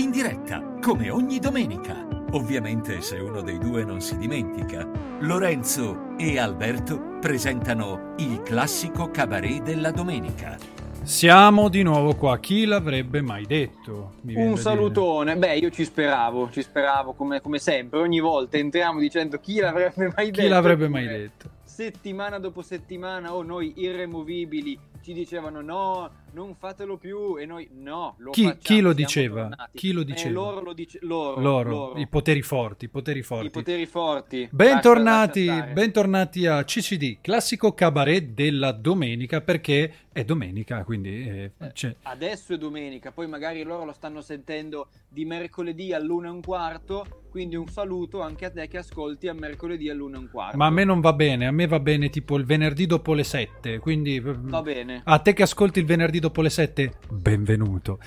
[0.00, 2.06] in diretta, come ogni domenica.
[2.32, 4.88] Ovviamente se uno dei due non si dimentica.
[5.20, 10.56] Lorenzo e Alberto presentano il classico cabaret della domenica.
[11.02, 14.14] Siamo di nuovo qua, chi l'avrebbe mai detto?
[14.22, 19.38] Un salutone, beh io ci speravo, ci speravo come, come sempre, ogni volta entriamo dicendo
[19.38, 20.30] chi l'avrebbe mai dire.
[20.30, 20.40] detto.
[20.40, 21.48] Chi l'avrebbe mai detto?
[21.64, 28.14] Settimana dopo settimana, oh noi irremovibili, ci dicevano no, non fatelo più e noi no,
[28.18, 29.40] lo Chi, facciamo, chi lo diceva?
[29.48, 29.78] tornati.
[29.78, 30.30] Chi lo Eh, diceva?
[30.34, 31.98] loro lo dice, loro, Loro, loro.
[32.00, 33.46] i poteri forti, i poteri forti.
[33.46, 34.48] I poteri forti.
[34.50, 41.52] Bentornati, Lascia- lascia bentornati a CCD, classico cabaret della domenica, perché è domenica, quindi eh,
[41.72, 46.42] c'è- Adesso è domenica, poi magari loro lo stanno sentendo di mercoledì all'una e un
[46.42, 50.56] quarto, quindi un saluto anche a te che ascolti a mercoledì all'una e un quarto.
[50.56, 53.22] Ma a me non va bene, a me va bene tipo il venerdì dopo le
[53.24, 57.98] 7, quindi Va bene, a te che ascolti il venerdì dopo le 7, benvenuto.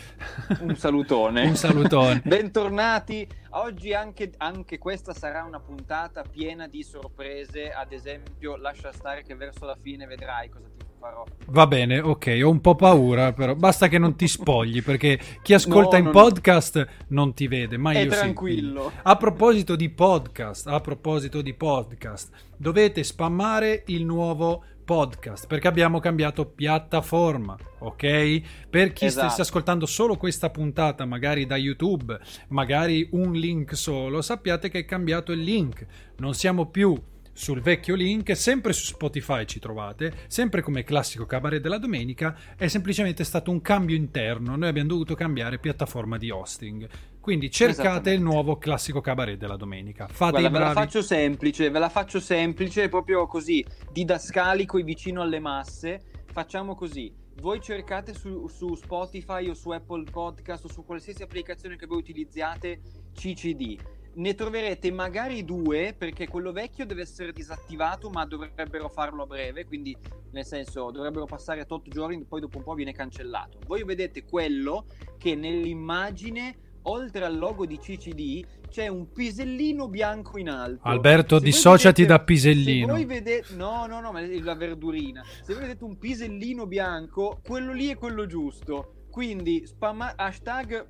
[0.62, 1.46] un salutone.
[1.48, 2.22] Un salutone.
[2.26, 3.28] Bentornati.
[3.52, 7.70] Oggi anche, anche questa sarà una puntata piena di sorprese.
[7.72, 11.24] Ad esempio, lascia stare che verso la fine vedrai cosa ti farò.
[11.48, 15.54] Va bene, ok, ho un po' paura, però basta che non ti spogli, perché chi
[15.54, 16.20] ascolta No, in no, no.
[16.20, 18.18] podcast non ti vede, ma È io sì.
[18.18, 18.92] tranquillo.
[19.04, 26.00] A proposito di podcast, a proposito di podcast, dovete spammare il nuovo podcast perché abbiamo
[26.00, 28.42] cambiato piattaforma, ok?
[28.70, 29.28] Per chi Esatto.
[29.28, 34.86] stesse ascoltando solo questa puntata, magari da YouTube, magari un link solo, sappiate che è
[34.86, 35.86] cambiato il link.
[36.18, 36.96] Non siamo più
[37.34, 42.68] sul vecchio link, sempre su Spotify ci trovate, sempre come classico cabaret della domenica, è
[42.68, 46.88] semplicemente stato un cambio interno, noi abbiamo dovuto cambiare piattaforma di hosting.
[47.20, 50.08] Quindi cercate il nuovo classico cabaret della domenica.
[50.08, 55.22] Fate Guarda, ve la faccio semplice, ve la faccio semplice, proprio così, didascalico e vicino
[55.22, 56.02] alle masse.
[56.26, 57.12] Facciamo così.
[57.40, 62.00] Voi cercate su, su Spotify o su Apple Podcast o su qualsiasi applicazione che voi
[62.00, 62.82] utilizziate
[63.14, 63.78] CCD.
[64.16, 69.66] Ne troverete magari due perché quello vecchio deve essere disattivato ma dovrebbero farlo a breve,
[69.66, 69.98] quindi
[70.32, 73.60] nel senso dovrebbero passare tot giorni poi dopo un po' viene cancellato.
[73.66, 74.86] Voi vedete quello
[75.18, 80.82] che nell'immagine oltre al logo di CCD c'è un pisellino bianco in alto.
[80.88, 82.86] Alberto, Se dissociati vedete- da pisellino.
[82.88, 85.24] Se voi vedete, no, no, no, ma è la verdurina.
[85.44, 89.06] Se voi vedete un pisellino bianco, quello lì è quello giusto.
[89.10, 90.88] Quindi spamma hashtag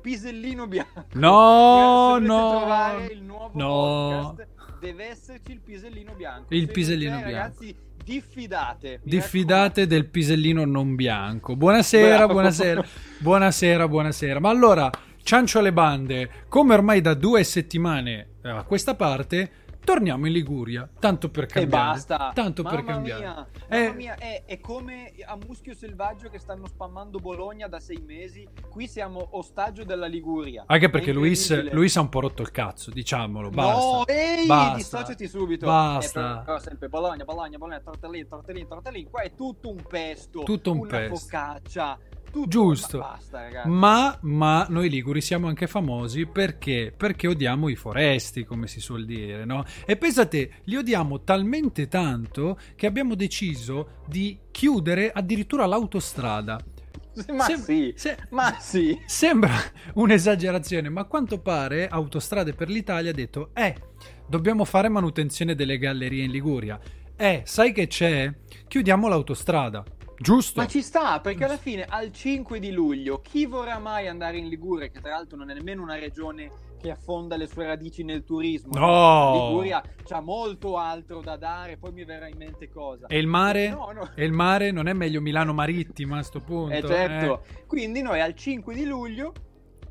[0.00, 1.04] pisellino bianco.
[1.14, 4.34] No, no, trovare il nuovo no.
[4.34, 4.48] podcast,
[4.80, 6.54] deve esserci il pisellino bianco.
[6.54, 7.30] Il Se pisellino bianco.
[7.30, 9.00] Ragazzi, diffidate.
[9.02, 11.56] Diffidate del pisellino non bianco.
[11.56, 12.32] Buonasera, Bravo.
[12.32, 12.84] buonasera,
[13.18, 14.40] buonasera, buonasera.
[14.40, 14.90] Ma allora,
[15.22, 19.50] ciancio alle bande, come ormai da due settimane eh, a questa parte,
[19.86, 20.88] torniamo in Liguria.
[20.98, 21.86] Tanto per E cambiare.
[21.92, 22.32] basta.
[22.34, 23.20] Tanto per Mamma cambiare.
[23.22, 27.78] Mia, Eh, mamma mia, è, è come a Muschio Selvaggio che stanno spammando Bologna da
[27.78, 28.46] sei mesi.
[28.68, 30.64] Qui siamo ostaggio della Liguria.
[30.66, 31.70] Anche È perché Luis.
[31.70, 33.48] Luis ha un po' rotto il cazzo, diciamolo.
[33.50, 33.80] Basta.
[33.80, 34.76] No, ehi, Basta.
[34.76, 35.66] dissociati subito.
[35.66, 36.42] Basta.
[36.44, 39.08] Però sempre Bologna, Bologna, Bologna, tortellini, tortellini, tortellini.
[39.08, 40.42] Qua è tutto un pesto.
[40.42, 41.14] Tutto un una pesto.
[41.16, 41.98] focaccia.
[42.36, 42.48] Tutto...
[42.48, 42.98] Giusto.
[42.98, 43.62] Ma basta.
[43.64, 46.92] Ma, ma noi liguri siamo anche famosi perché?
[46.94, 49.64] Perché odiamo i foresti, come si suol dire, no?
[49.86, 56.60] E pensate, li odiamo talmente tanto che abbiamo deciso di chiudere addirittura l'autostrada.
[57.32, 59.00] Ma Sem- sì, se- ma sì.
[59.06, 59.54] Sembra
[59.94, 63.74] un'esagerazione, ma a quanto pare Autostrade per l'Italia ha detto: Eh,
[64.28, 66.78] dobbiamo fare manutenzione delle gallerie in Liguria.
[67.16, 68.30] Eh, sai che c'è?
[68.68, 69.82] Chiudiamo l'autostrada.
[70.18, 70.60] Giusto?
[70.60, 74.48] Ma ci sta, perché alla fine al 5 di luglio chi vorrà mai andare in
[74.48, 76.50] Liguria, che tra l'altro non è nemmeno una regione
[76.80, 78.72] che affonda le sue radici nel turismo.
[78.74, 79.34] No!
[79.34, 83.06] La Liguria c'ha molto altro da dare, poi mi verrà in mente cosa.
[83.06, 83.70] E il mare?
[83.70, 84.10] No, no.
[84.14, 86.74] E il mare non è meglio Milano Marittima a sto punto?
[86.74, 89.32] Eh certo, quindi noi al 5 di luglio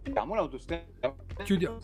[0.03, 1.15] chiudiamo l'autostrada.
[1.43, 1.77] Chiudiamo.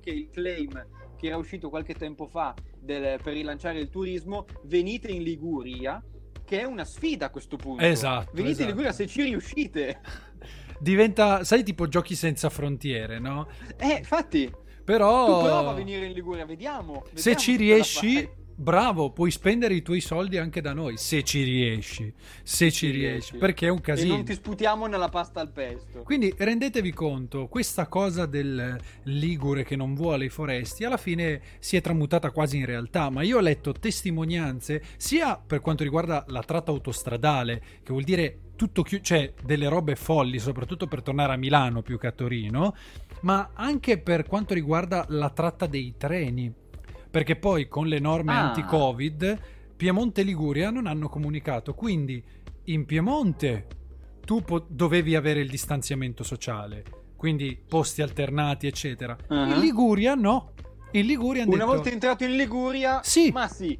[0.00, 0.86] Che il claim
[1.16, 6.00] che era uscito qualche tempo fa del- per rilanciare il turismo, venite in Liguria,
[6.48, 7.84] che è una sfida a questo punto.
[7.84, 8.62] Esatto, Venite esatto.
[8.62, 10.00] in Liguria se ci riuscite.
[10.80, 13.48] Diventa, sai, tipo giochi senza frontiere, no?
[13.76, 14.50] Eh, infatti,
[14.82, 15.26] Però...
[15.26, 17.04] tu prova a venire in Liguria, vediamo.
[17.12, 18.30] Se vediamo ci se la riesci.
[18.58, 20.96] Bravo, puoi spendere i tuoi soldi anche da noi.
[20.96, 22.12] Se ci riesci,
[22.42, 24.16] se ci riesci, perché è un E casino.
[24.16, 26.02] non ti sputiamo nella pasta al pesto.
[26.02, 31.76] Quindi rendetevi conto, questa cosa del Ligure che non vuole i foresti alla fine si
[31.76, 36.42] è tramutata quasi in realtà, ma io ho letto testimonianze sia per quanto riguarda la
[36.42, 41.36] tratta autostradale, che vuol dire tutto chiuso, cioè delle robe folli, soprattutto per tornare a
[41.36, 42.74] Milano più che a Torino,
[43.20, 46.52] ma anche per quanto riguarda la tratta dei treni,
[47.18, 48.46] perché poi con le norme Ah.
[48.46, 49.38] anti-Covid
[49.76, 52.22] Piemonte e Liguria non hanno comunicato, quindi
[52.66, 53.66] in Piemonte
[54.24, 56.84] tu po- dovevi avere il distanziamento sociale.
[57.16, 59.16] quindi posti alternati, eccetera.
[59.28, 59.50] Uh-huh.
[59.50, 60.52] In Liguria no.
[60.92, 61.66] In Liguria Una detto...
[61.66, 63.32] volta entrato in Liguria, Sì.
[63.32, 63.76] ma sì.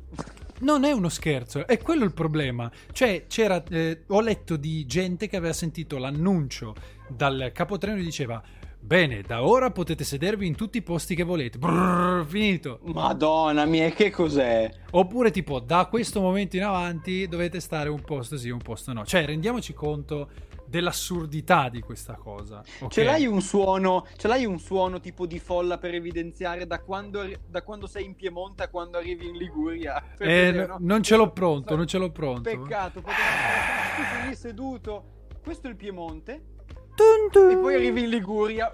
[0.62, 2.68] Non è uno scherzo, è quello il problema.
[2.90, 6.74] Cioè, c'era, eh, ho letto di gente che aveva sentito l'annuncio
[7.08, 8.42] dal capotreno e diceva:
[8.88, 11.58] Bene, da ora potete sedervi in tutti i posti che volete.
[11.58, 12.78] Brrr, finito.
[12.84, 14.72] Madonna mia, che cos'è?
[14.92, 19.04] Oppure, tipo, da questo momento in avanti dovete stare un posto sì, un posto no.
[19.04, 20.30] Cioè, rendiamoci conto
[20.64, 22.64] dell'assurdità di questa cosa.
[22.80, 22.90] ok?
[22.90, 27.28] Ce l'hai un suono, ce l'hai un suono tipo di folla per evidenziare da quando,
[27.46, 30.02] da quando sei in Piemonte a quando arrivi in Liguria?
[30.16, 30.76] Eh, vedere, no, no?
[30.80, 32.40] non ce l'ho pronto, non ce l'ho pronto.
[32.40, 35.26] Peccato, sei lì seduto.
[35.42, 36.56] Questo è il Piemonte.
[37.00, 38.72] E poi arrivi in Liguria.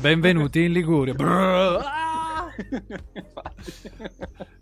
[0.00, 1.14] Benvenuti in Liguria.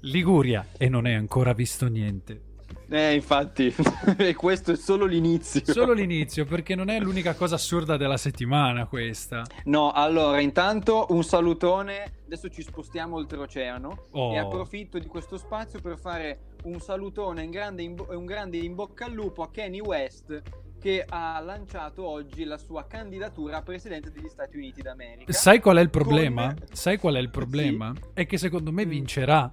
[0.01, 2.43] Liguria e non è ancora visto niente.
[2.91, 3.75] Eh, infatti.
[4.19, 5.63] e questo è solo l'inizio.
[5.65, 9.45] Solo l'inizio, perché non è l'unica cosa assurda della settimana questa.
[9.65, 12.19] No, allora, intanto un salutone.
[12.27, 14.35] Adesso ci spostiamo oltreoceano Oh.
[14.35, 18.59] e approfitto di questo spazio per fare un salutone in grande in, bo- un grande
[18.59, 20.43] in bocca al lupo a Kanye West
[20.81, 25.31] che ha lanciato oggi la sua candidatura a presidente degli Stati Uniti d'America.
[25.33, 26.55] Sai qual è il problema?
[26.55, 27.93] Con- Sai qual è il problema?
[28.15, 28.89] È che secondo me Mm.
[28.89, 29.53] vincerà.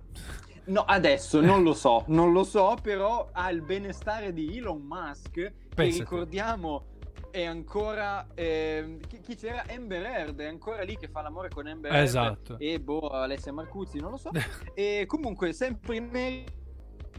[0.66, 5.32] No, adesso non lo so, non lo so, però ha il benestare di Elon Musk,
[5.32, 6.04] che Pensate.
[6.04, 6.86] ricordiamo
[7.30, 8.26] è ancora...
[8.34, 9.64] ehm, chi, chi c'era?
[9.70, 12.04] Amber Heard, è ancora lì che fa l'amore con Amber Heard.
[12.04, 12.58] Esatto.
[12.58, 14.32] E boh, Alessia Marcuzzi, non lo so.
[14.74, 16.52] e comunque, sempre in merito...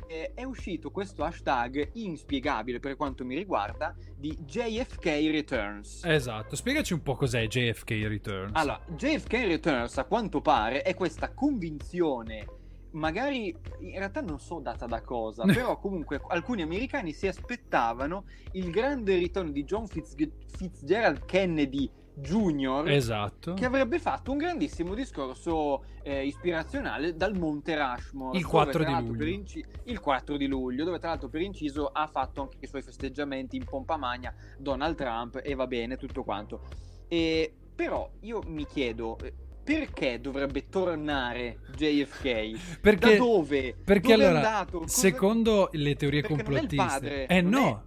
[0.08, 6.04] eh, È uscito questo hashtag inspiegabile per quanto mi riguarda di JFK Returns.
[6.04, 6.56] Esatto.
[6.56, 8.52] Spiegaci un po' cos'è JFK Returns.
[8.54, 12.46] Allora, JFK Returns a quanto pare è questa convinzione,
[12.92, 18.70] magari in realtà non so data da cosa, però comunque alcuni americani si aspettavano il
[18.70, 20.16] grande ritorno di John Fitz-
[20.56, 21.90] Fitzgerald Kennedy
[22.20, 22.84] Jr.
[22.88, 23.54] Esatto.
[23.54, 28.36] Che avrebbe fatto un grandissimo discorso eh, ispirazionale dal Monte Rushmore.
[28.36, 29.26] Il dove, 4 tra di luglio.
[29.26, 32.82] inci- il 4 di luglio, dove tra l'altro per inciso ha fatto anche i suoi
[32.82, 36.62] festeggiamenti in pompa magna Donald Trump e va bene tutto quanto.
[37.08, 39.32] E, però io mi chiedo eh,
[39.68, 42.78] perché dovrebbe tornare JFK?
[42.80, 43.76] Perché, da dove?
[43.84, 47.84] perché Dove è allora, secondo le teorie Perché non è il complottiste, padre, eh no,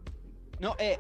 [0.62, 0.98] No, è...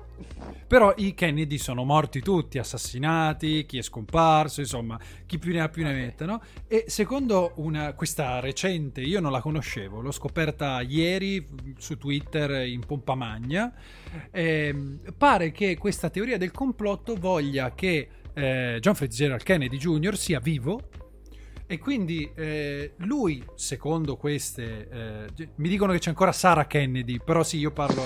[0.65, 5.69] Però i Kennedy sono morti tutti, assassinati, chi è scomparso, insomma, chi più ne ha
[5.69, 6.01] più ne Vabbè.
[6.01, 6.41] metta, no?
[6.67, 11.47] E secondo una, questa recente, io non la conoscevo, l'ho scoperta ieri
[11.77, 13.71] su Twitter in pompa magna,
[14.31, 20.17] ehm, pare che questa teoria del complotto voglia che eh, John Fitzgerald Kennedy Jr.
[20.17, 20.89] sia vivo
[21.71, 24.89] e quindi eh, lui, secondo queste,
[25.37, 28.05] eh, mi dicono che c'è ancora Sarah Kennedy, però sì, io parlo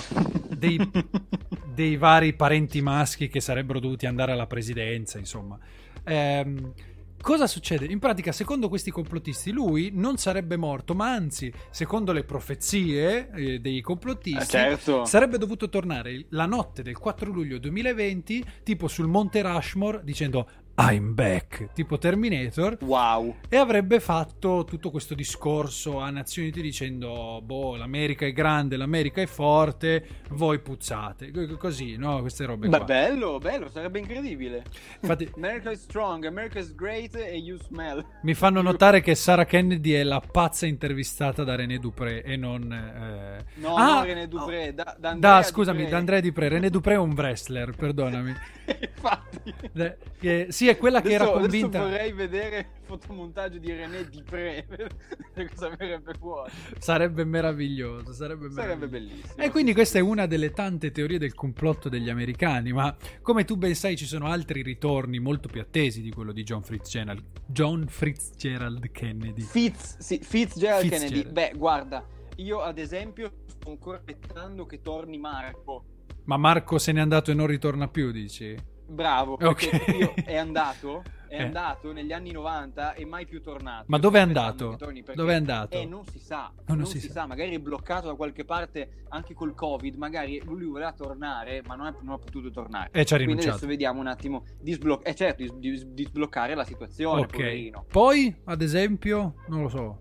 [0.55, 0.77] dei,
[1.73, 5.57] dei vari parenti maschi che sarebbero dovuti andare alla presidenza, insomma.
[6.03, 6.73] Ehm,
[7.19, 7.85] cosa succede?
[7.85, 13.59] In pratica, secondo questi complottisti, lui non sarebbe morto, ma anzi, secondo le profezie eh,
[13.61, 15.05] dei complottisti, Eh, certo.
[15.05, 20.47] sarebbe dovuto tornare la notte del 4 luglio 2020, tipo sul Monte Rushmore, dicendo
[20.77, 23.35] I'm back, tipo Terminator, Wow.
[23.47, 29.21] e avrebbe fatto tutto questo discorso a Nazioni Unite dicendo boh l'America è grande l'America
[29.21, 34.65] è forte voi puzzate così no queste robe Beh, qua bello, bello, sarebbe incredibile.
[34.99, 38.05] infatti America is strong, America is great e you smell.
[38.23, 42.69] mi fanno notare che Sarah Kennedy è la pazza intervistata da René Dupré e non
[42.73, 45.91] eh, No, Ah, no, René Dupré, da, da da Andrea scusami Dupré.
[45.91, 48.33] da Andrea Dupré René Dupré è un wrestler perdonami
[48.81, 49.53] Infatti.
[49.73, 53.71] Eh, che- sì è quella che Adesso, era adesso convinta vorrei vedere il fotomontaggio di
[53.71, 56.51] René Dupré, vedere cosa verrebbe fuori.
[56.79, 59.15] sarebbe meraviglioso sarebbe, Sarebbe meraviglioso.
[59.15, 59.43] bellissimo.
[59.43, 63.55] E quindi questa è una delle tante teorie del complotto degli americani, ma come tu
[63.57, 67.85] ben sai ci sono altri ritorni molto più attesi di quello di John Fitzgerald, John
[67.87, 69.41] Fitzgerald Kennedy.
[69.41, 71.11] Fitz, sì, Fitzgerald Fitzgerald.
[71.11, 71.31] Kennedy.
[71.31, 72.05] Beh, guarda,
[72.37, 75.85] io ad esempio sto ancora aspettando che torni Marco.
[76.25, 78.55] Ma Marco se n'è andato e non ritorna più, dici?
[78.87, 79.87] Bravo, perché Ok.
[79.97, 81.41] io- è andato, è Eh.
[81.43, 83.85] andato negli anni 90 e mai più tornato.
[83.87, 84.77] Ma dove è andato?
[85.15, 85.75] Dove è andato?
[85.75, 87.21] Eh, non si sa, non non, si si, sa.
[87.21, 87.25] sa.
[87.25, 91.87] magari è bloccato da qualche parte anche col Covid, magari lui voleva tornare, ma non,
[91.87, 92.89] è- non ha potuto tornare.
[92.91, 93.49] E ci ha Quindi rinunciato.
[93.55, 97.31] adesso vediamo un attimo di, sblo- eh, certo, di, di- di sbloccare la situazione, Ok.
[97.35, 97.85] poverino.
[97.89, 99.99] Poi, ad esempio, non lo so.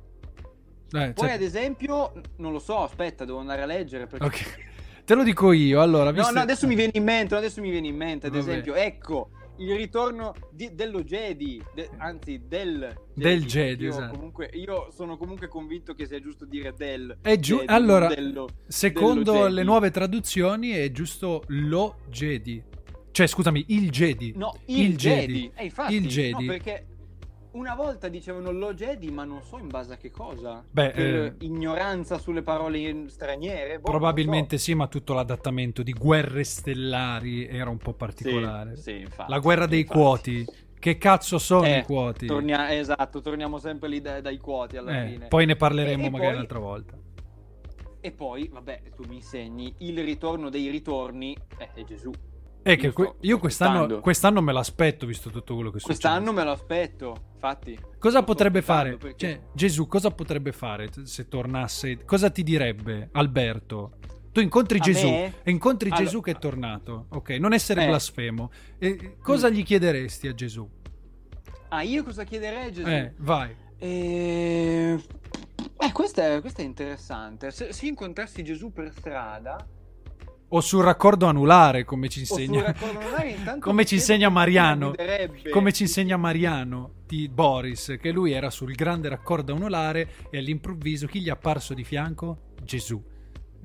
[0.92, 4.24] Eh, Poi, cioè- ad esempio, non lo so, aspetta, devo andare a leggere perché...
[4.26, 4.72] Ok.
[5.04, 6.06] Te lo dico io, allora.
[6.10, 8.48] No, visto- no, adesso mi viene in mente, adesso mi viene in mente, ad Vabbè.
[8.48, 14.14] esempio, ecco, il ritorno di- dello Jedi, de- anzi del Del Jedi, Io, esatto.
[14.14, 18.48] comunque, io sono comunque convinto che sia giusto dire del È giu- Jedi, allora, dello-
[18.66, 19.64] Secondo dello le Jedi.
[19.66, 22.62] nuove traduzioni è giusto lo Jedi.
[23.10, 24.32] Cioè, scusami, il Jedi.
[24.36, 25.32] No, il, Il Jedi.
[25.32, 25.50] Jedi.
[25.54, 26.46] Eh, infatti, Il Jedi.
[26.46, 26.86] No, perché
[27.54, 30.64] una volta dicevano lo Jedi, ma non so in base a che cosa.
[30.68, 33.78] Beh, per eh, ignoranza sulle parole straniere.
[33.78, 37.96] boh, Probabilmente non sì, ma tutto l'adattamento di Guerre Stellari era un po' so.
[37.96, 38.76] particolare.
[38.76, 39.98] Sì, sì, infatti, La guerra dei infatti.
[39.98, 40.48] quoti.
[40.84, 42.26] Che cazzo sono Eh, i quoti?
[42.26, 45.28] tornia- esatto, torniamo sempre lì dai, dai quoti alla Eh, fine.
[45.28, 46.98] poi ne parleremo E- e magari poi- un'altra volta.
[48.00, 52.10] E poi, vabbè, tu mi insegni il ritorno dei ritorni eh, è Gesù.
[52.66, 55.98] E che Io que- io quest'anno, quest'anno me l'aspetto visto tutto quello che succede.
[56.00, 57.78] Quest'anno me lo aspetto, infatti.
[57.98, 58.96] Cosa potrebbe fare?
[58.96, 62.04] perché- Cioè, Gesù cosa potrebbe fare se tornasse?
[62.06, 63.98] Cosa ti direbbe Alberto?
[64.32, 65.34] Tu incontri A Gesù, me?
[65.42, 67.06] e incontri Allora- Gesù che è tornato.
[67.10, 67.86] Ok, non essere Eh.
[67.86, 68.50] blasfemo.
[68.78, 70.66] E cosa gli chiederesti a Gesù?
[71.68, 72.88] Ah, io cosa chiederei a Gesù?
[72.88, 73.54] Eh, vai.
[73.78, 74.98] Eh,
[75.78, 77.50] eh, questo è, questo è interessante.
[77.50, 79.64] Se, se incontrassi Gesù per strada,
[80.56, 82.74] O sul raccordo anulare, come ci insegna.
[82.76, 84.94] anulare, come ci insegna Mariano.
[85.50, 91.06] Come ci insegna Mariano di Boris, che lui era sul grande raccordo anulare e all'improvviso
[91.08, 92.52] chi gli è apparso di fianco?
[92.62, 93.02] Gesù.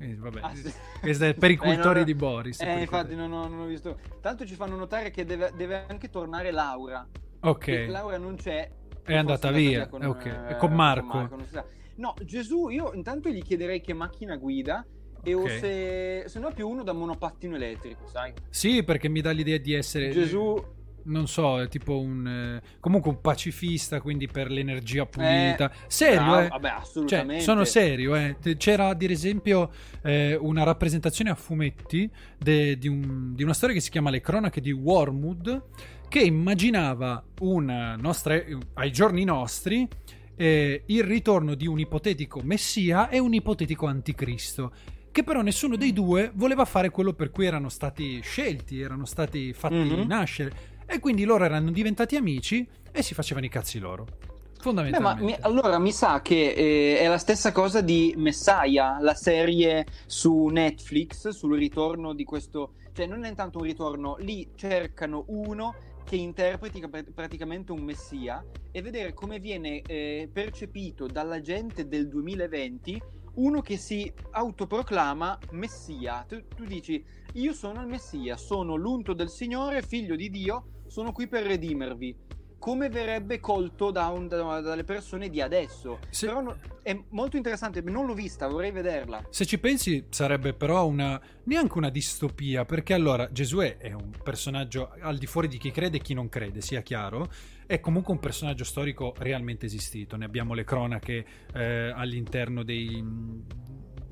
[0.00, 0.72] Eh, vabbè, Ah, sì.
[1.00, 2.04] questo è per i Eh, cultori no.
[2.04, 2.60] di Boris.
[2.60, 3.98] Eh, infatti non ho, non ho visto.
[4.20, 7.06] Tanto ci fanno notare che deve, deve anche tornare Laura.
[7.42, 7.86] Ok.
[7.88, 8.68] Laura non c'è.
[9.04, 10.24] È andata via, con, ok.
[10.50, 11.28] eh, con Marco.
[11.44, 11.64] si sa.
[11.96, 14.84] No, Gesù, io intanto gli chiederei che macchina guida
[15.22, 18.32] e o se, se no è più uno da monopattino elettrico, sai?
[18.48, 20.10] Sì, perché mi dà l'idea di essere...
[20.10, 22.26] Gesù Non so, è tipo un...
[22.26, 25.70] eh, comunque un pacifista, quindi per l'energia pulita.
[25.70, 26.48] Eh, serio, bravo, eh?
[26.48, 27.42] vabbè, Cioè, assolutamente.
[27.42, 28.36] sono serio, eh.
[28.58, 29.70] C'era ad esempio
[30.02, 32.08] eh, una rappresentazione a fumetti
[32.38, 35.62] de- di, un- di una storia che si chiama Le cronache di Wormwood,
[36.06, 38.38] che immaginava una nostra,
[38.74, 39.88] ai giorni nostri
[40.36, 44.72] eh, il ritorno di un ipotetico messia e un ipotetico anticristo.
[45.12, 49.52] Che però nessuno dei due voleva fare quello per cui erano stati scelti, erano stati
[49.52, 50.06] fatti Mhm.
[50.06, 50.52] nascere.
[50.86, 54.04] E quindi loro erano diventati amici e si facevano i cazzi loro.
[54.04, 55.24] Beh, ma Fondamentalmente.
[55.24, 60.46] mi- allora mi sa che eh, è la stessa cosa di Messiah, la serie su
[60.46, 62.74] Netflix sul ritorno di questo.
[62.92, 65.74] Cioè, non è tanto un ritorno, lì cercano uno
[66.04, 72.08] che interpreti pr- praticamente un messia e vedere come viene eh, percepito dalla gente del
[72.08, 73.00] 2020
[73.34, 76.24] uno che si autoproclama messia.
[76.28, 81.12] Tu, tu dici, io sono il messia, sono l'unto del Signore, figlio di Dio, sono
[81.12, 82.28] qui per redimervi.
[82.58, 85.98] Come verrebbe colto da un- da- dalle persone di adesso?
[86.10, 89.24] Se- Però no- è molto interessante, non l'ho vista, vorrei vederla.
[89.30, 94.90] Se ci pensi sarebbe però una neanche una distopia, perché allora Gesù è un personaggio
[95.00, 97.30] al di fuori di chi crede e chi non crede, sia chiaro,
[97.70, 100.16] è comunque un personaggio storico realmente esistito.
[100.16, 101.24] Ne abbiamo le cronache
[101.54, 103.00] eh, all'interno dei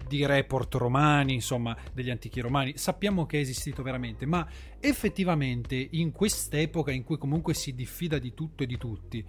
[0.07, 2.79] di report romani, insomma, degli antichi romani.
[2.79, 4.47] Sappiamo che è esistito veramente, ma
[4.79, 9.27] effettivamente in quest'epoca in cui comunque si diffida di tutto e di tutti,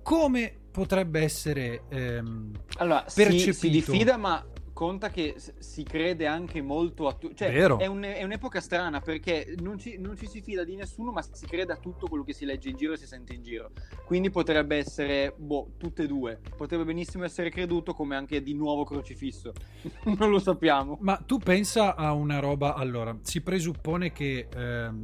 [0.00, 3.52] come potrebbe essere ehm, Allora, si, Percepito.
[3.52, 4.46] si diffida, ma
[4.82, 7.34] conta che si crede anche molto a tutto.
[7.36, 7.78] Cioè, Vero.
[7.78, 11.22] È, un- è un'epoca strana perché non ci, non ci si fida di nessuno, ma
[11.22, 13.70] si crede a tutto quello che si legge in giro e si sente in giro.
[14.04, 16.40] Quindi potrebbe essere, boh, tutte e due.
[16.56, 19.52] Potrebbe benissimo essere creduto come anche di nuovo crocifisso.
[20.18, 20.98] non lo sappiamo.
[21.00, 25.00] Ma tu pensa a una roba, allora, si presuppone che ehm,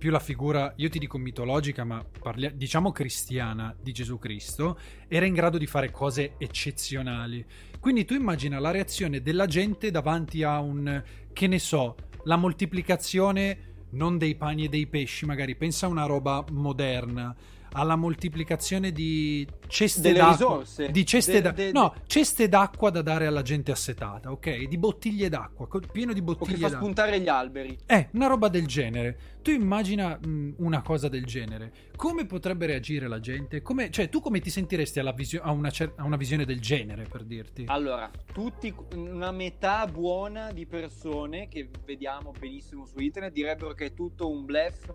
[0.00, 5.26] più la figura, io ti dico mitologica, ma parlia- diciamo cristiana di Gesù Cristo, era
[5.26, 7.44] in grado di fare cose eccezionali.
[7.78, 11.02] Quindi tu immagina la reazione della gente davanti a un,
[11.34, 16.06] che ne so, la moltiplicazione non dei pani e dei pesci, magari pensa a una
[16.06, 17.36] roba moderna,
[17.72, 20.90] alla moltiplicazione di ceste Delle d'acqua, risorse.
[20.90, 24.66] di ceste De- da- de- no, ceste d'acqua da dare alla gente assetata, ok?
[24.66, 26.78] Di bottiglie d'acqua, pieno di O che bottiglie fa d'acqua.
[26.78, 27.78] spuntare gli alberi.
[27.86, 29.18] Eh, una roba del genere.
[29.42, 31.72] Tu immagina mh, una cosa del genere.
[31.96, 33.62] Come potrebbe reagire la gente?
[33.62, 36.60] Come- cioè, tu come ti sentiresti alla visio- a, una cer- a una visione del
[36.60, 37.64] genere, per dirti?
[37.68, 43.94] Allora, tutti, una metà buona di persone che vediamo benissimo su internet direbbero che è
[43.94, 44.90] tutto un bluff,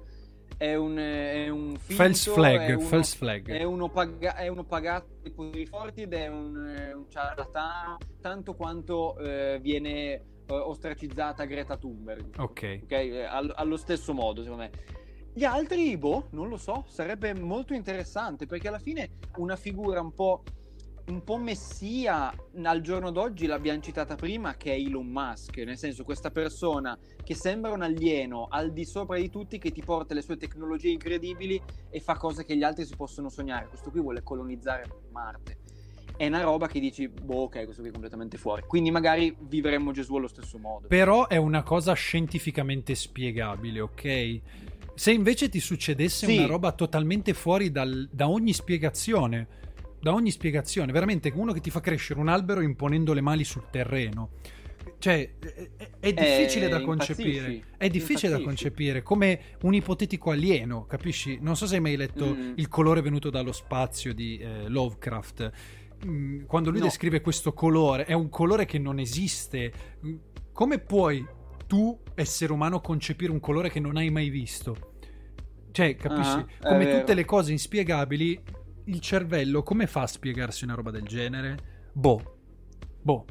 [0.57, 3.51] è un, è un finto, false flag, è uno, false flag.
[3.51, 6.55] È uno, paga- è uno pagato dai poteri forti ed è un,
[6.95, 12.39] un ciarlatano, tanto quanto eh, viene eh, ostracizzata Greta Thunberg.
[12.39, 12.79] Ok.
[12.83, 14.71] Ok, eh, al- allo stesso modo, secondo me.
[15.33, 20.13] Gli altri, boh, non lo so, sarebbe molto interessante perché alla fine una figura un
[20.13, 20.43] po',
[21.07, 22.33] un po' messia
[22.63, 27.35] al giorno d'oggi l'abbiamo citata prima che è Elon Musk, nel senso questa persona che
[27.35, 31.62] sembra un alieno al di sopra di tutti che ti porta le sue tecnologie incredibili
[31.89, 33.67] e fa cose che gli altri si possono sognare.
[33.67, 35.57] Questo qui vuole colonizzare Marte.
[36.17, 38.63] È una roba che dici, boh, ok, questo qui è completamente fuori.
[38.65, 40.88] Quindi magari vivremmo Gesù allo stesso modo.
[40.88, 44.39] Però è una cosa scientificamente spiegabile, ok?
[44.95, 46.38] Se invece ti succedesse Sì.
[46.38, 49.63] una roba totalmente fuori dal- da ogni spiegazione,
[50.05, 53.63] da ogni spiegazione, veramente uno che ti fa crescere un albero imponendo le mani sul
[53.71, 54.33] terreno.
[55.00, 57.29] Cioè, è, è- è difficile da concepire.
[57.53, 58.43] impazzisci, È difficile da impazzisci.
[58.69, 61.39] concepire, come un ipotetico alieno, capisci?
[61.41, 62.53] Non so se hai mai letto Mm.
[62.57, 65.51] Il colore venuto dallo spazio di eh, Lovecraft.
[66.05, 66.85] Mm, Quando lui No.
[66.85, 69.74] descrive questo colore, è un colore che non esiste.
[70.05, 70.15] Mm,
[70.51, 71.25] Come puoi
[71.65, 74.93] tu, essere umano, concepire un colore che non hai mai visto?
[75.71, 76.29] Cioè, capisci?
[76.38, 78.39] Ah, è come tutte le cose inspiegabili,
[78.86, 81.58] il cervello come fa a spiegarsi una roba del genere?
[81.92, 82.38] Boh.
[83.01, 83.25] Boh.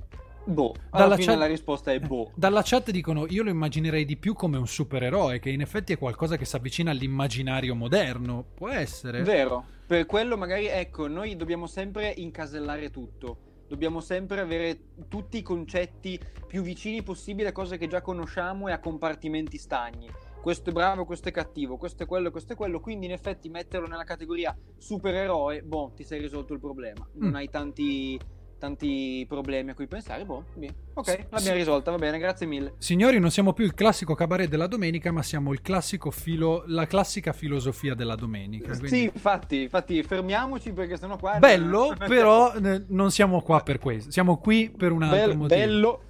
[0.47, 2.31] Boh, Dalla alla fine chat- la risposta è boh.
[2.37, 5.99] Dalla chat dicono: Io lo immaginerei di più come un supereroe, che in effetti è
[5.99, 8.45] qualcosa che si avvicina all'immaginario moderno.
[8.55, 9.23] Può essere.
[9.23, 13.39] Vero, per quello magari, ecco, noi dobbiamo sempre incasellare tutto.
[13.67, 18.73] Dobbiamo sempre avere tutti i concetti più vicini possibile a cose che già conosciamo e
[18.73, 20.09] a compartimenti stagni.
[20.45, 22.79] Questo è bravo, questo è cattivo, questo è quello, questo è quello.
[22.79, 27.09] Quindi, in effetti, metterlo nella categoria supereroe, boh, ti sei risolto il problema.
[27.15, 27.35] Non Mm.
[27.37, 28.21] hai tanti,
[28.59, 30.27] tanti problemi a cui pensare.
[30.27, 30.71] Boh, via.
[30.93, 32.75] ok, Sì, l'abbiamo risolta, va bene, grazie mille.
[32.77, 36.87] Signori, non siamo più il classico cabaret della domenica, ma siamo il classico filo, la
[36.87, 38.69] classica filosofia della domenica.
[38.69, 41.39] quindi- Sì, infatti, infatti, fermiamoci perché sennò qua.
[41.39, 44.11] Bello, però eh, non siamo qua per questo.
[44.11, 45.59] Siamo qui per un altro Bel- motivo.
[45.61, 46.01] bello,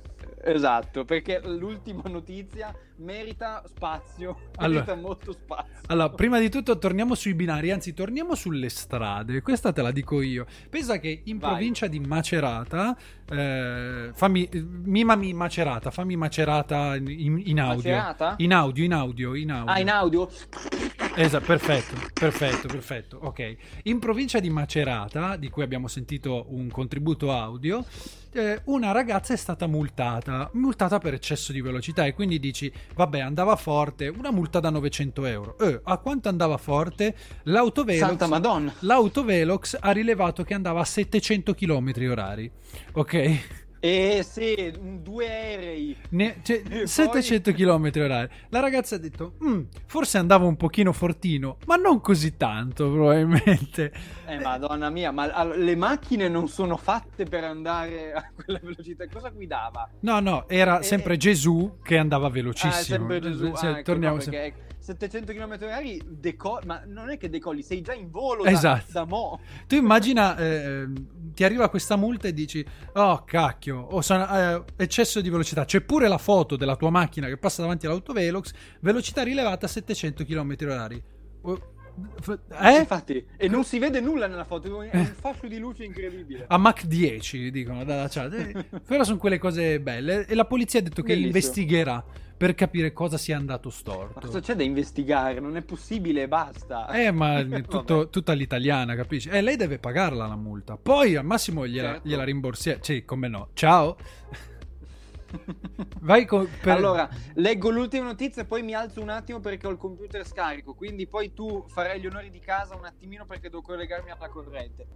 [0.45, 5.73] esatto, perché l'ultima notizia merita spazio, Allora- merita molto spazio.
[5.89, 10.21] Allora, prima di tutto torniamo sui binari, anzi torniamo sulle strade, questa te la dico
[10.23, 10.47] io.
[10.71, 11.51] Pensa che in Vai.
[11.51, 12.97] provincia di Macerata,
[13.31, 14.49] eh, fammi,
[14.85, 17.91] mimami Macerata, fammi Macerata in, in audio.
[17.95, 18.35] Macerata?
[18.39, 19.73] In audio, in audio, in audio.
[19.73, 20.29] Ah, in audio?
[21.16, 23.18] Esatto, perfetto, perfetto, perfetto.
[23.23, 23.56] Ok.
[23.85, 27.85] In provincia di Macerata, di cui abbiamo sentito un contributo audio,
[28.33, 33.21] eh, una ragazza è stata multata, multata per eccesso di velocità e quindi dici, vabbè,
[33.21, 35.59] andava forte, una multa da 900 euro.
[35.59, 37.14] Eh, a quanto andava forte?
[37.44, 38.75] L'autovelox, Santa Madonna.
[38.80, 42.50] l'autovelox ha rilevato che andava a 700 km orari.
[42.95, 43.62] Ok?
[43.84, 45.94] Eh sì, due aerei.
[46.10, 48.30] Ne- cioè, poi- 700 km orari.
[48.49, 53.92] La ragazza ha detto: "Mm, forse andava un pochino fortino, ma non così tanto, probabilmente.
[54.26, 59.06] Eh, madonna mia, ma le macchine non sono fatte per andare a quella velocità.
[59.06, 59.86] Cosa guidava?
[60.00, 62.73] No, no, era Eh, sempre Gesù che andava velocissimo.
[62.73, 63.54] Ah, sempre Gesù.
[63.54, 67.30] Se- Ah, ecco, torniamo no, sem- perché 700 km orari decolli, ma non è che
[67.30, 68.92] decolli, sei già in volo da, Esatto.
[68.92, 69.40] da mo'.
[69.66, 70.86] Tu immagina, eh,
[71.32, 75.64] ti arriva questa multa e dici: Oh, cacchio, oh, sono- eh, eccesso di velocità.
[75.64, 80.25] C'è pure la foto della tua macchina che passa davanti all'autovelox, velocità rilevata a 700
[80.25, 81.02] km orari.
[81.42, 81.62] Oh, f-
[82.61, 82.78] Eh?
[82.78, 86.45] Infatti, e non si vede nulla nella foto, è un fascio di luce incredibile.
[86.49, 88.33] A Mach 10 dicono dalla chat.
[88.33, 90.26] Eh, Però sono quelle cose belle.
[90.26, 91.26] E la polizia ha detto che Bellissimo.
[91.37, 92.04] investigherà
[92.37, 94.21] per capire cosa sia andato Ma storto.
[94.21, 95.39] cosa c'è da investigare?
[95.39, 96.89] Non è possibile, basta.
[96.91, 99.28] Eh, ma tutto, tutta all'italiana, capisci?
[99.28, 100.76] E lei deve pagarla la multa.
[100.76, 102.09] Poi al massimo gliela, Certo.
[102.09, 102.78] gliela rimborsiamo.
[102.83, 103.49] Sì, come no.
[103.54, 103.97] Ciao.
[106.00, 109.70] Vai con, per- Allora, leggo l'ultima notizia e poi mi alzo un attimo perché ho
[109.70, 113.62] il computer scarico, quindi poi tu farai gli onori di casa un attimino perché devo
[113.62, 114.86] collegarmi alla corrente.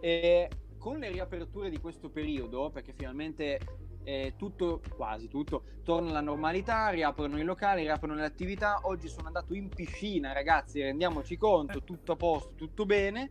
[0.00, 3.60] E con le riaperture di questo periodo, perché finalmente
[4.04, 8.80] eh, tutto, quasi tutto, torna alla normalità, riaprono i locali, riaprono le attività.
[8.82, 13.30] Oggi sono andato in piscina, ragazzi, rendiamoci conto, tutto a posto, tutto bene.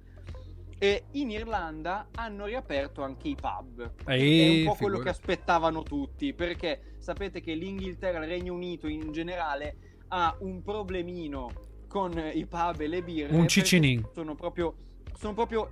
[0.78, 3.92] E in Irlanda hanno riaperto anche i pub.
[4.08, 8.54] Eh, è un po' quello figura- che aspettavano tutti, perché sapete che l'Inghilterra, il Regno
[8.54, 9.78] Unito in generale,
[10.10, 11.50] ha un problemino
[11.88, 13.30] con i pub e le birre.
[13.32, 14.10] Un perché cicinin.
[14.14, 14.76] Sono proprio,
[15.18, 15.70] sono proprio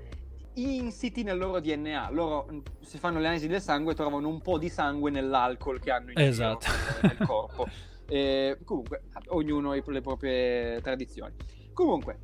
[0.56, 2.10] insiti nel loro DNA.
[2.12, 5.92] Loro, mh, se fanno le analisi del sangue, trovano un po' di sangue nell'alcol che
[5.92, 6.68] hanno in Esatto.
[7.02, 7.68] nel corpo.
[8.06, 11.34] Eh, comunque, ognuno ha le proprie tradizioni.
[11.72, 12.20] Comunque,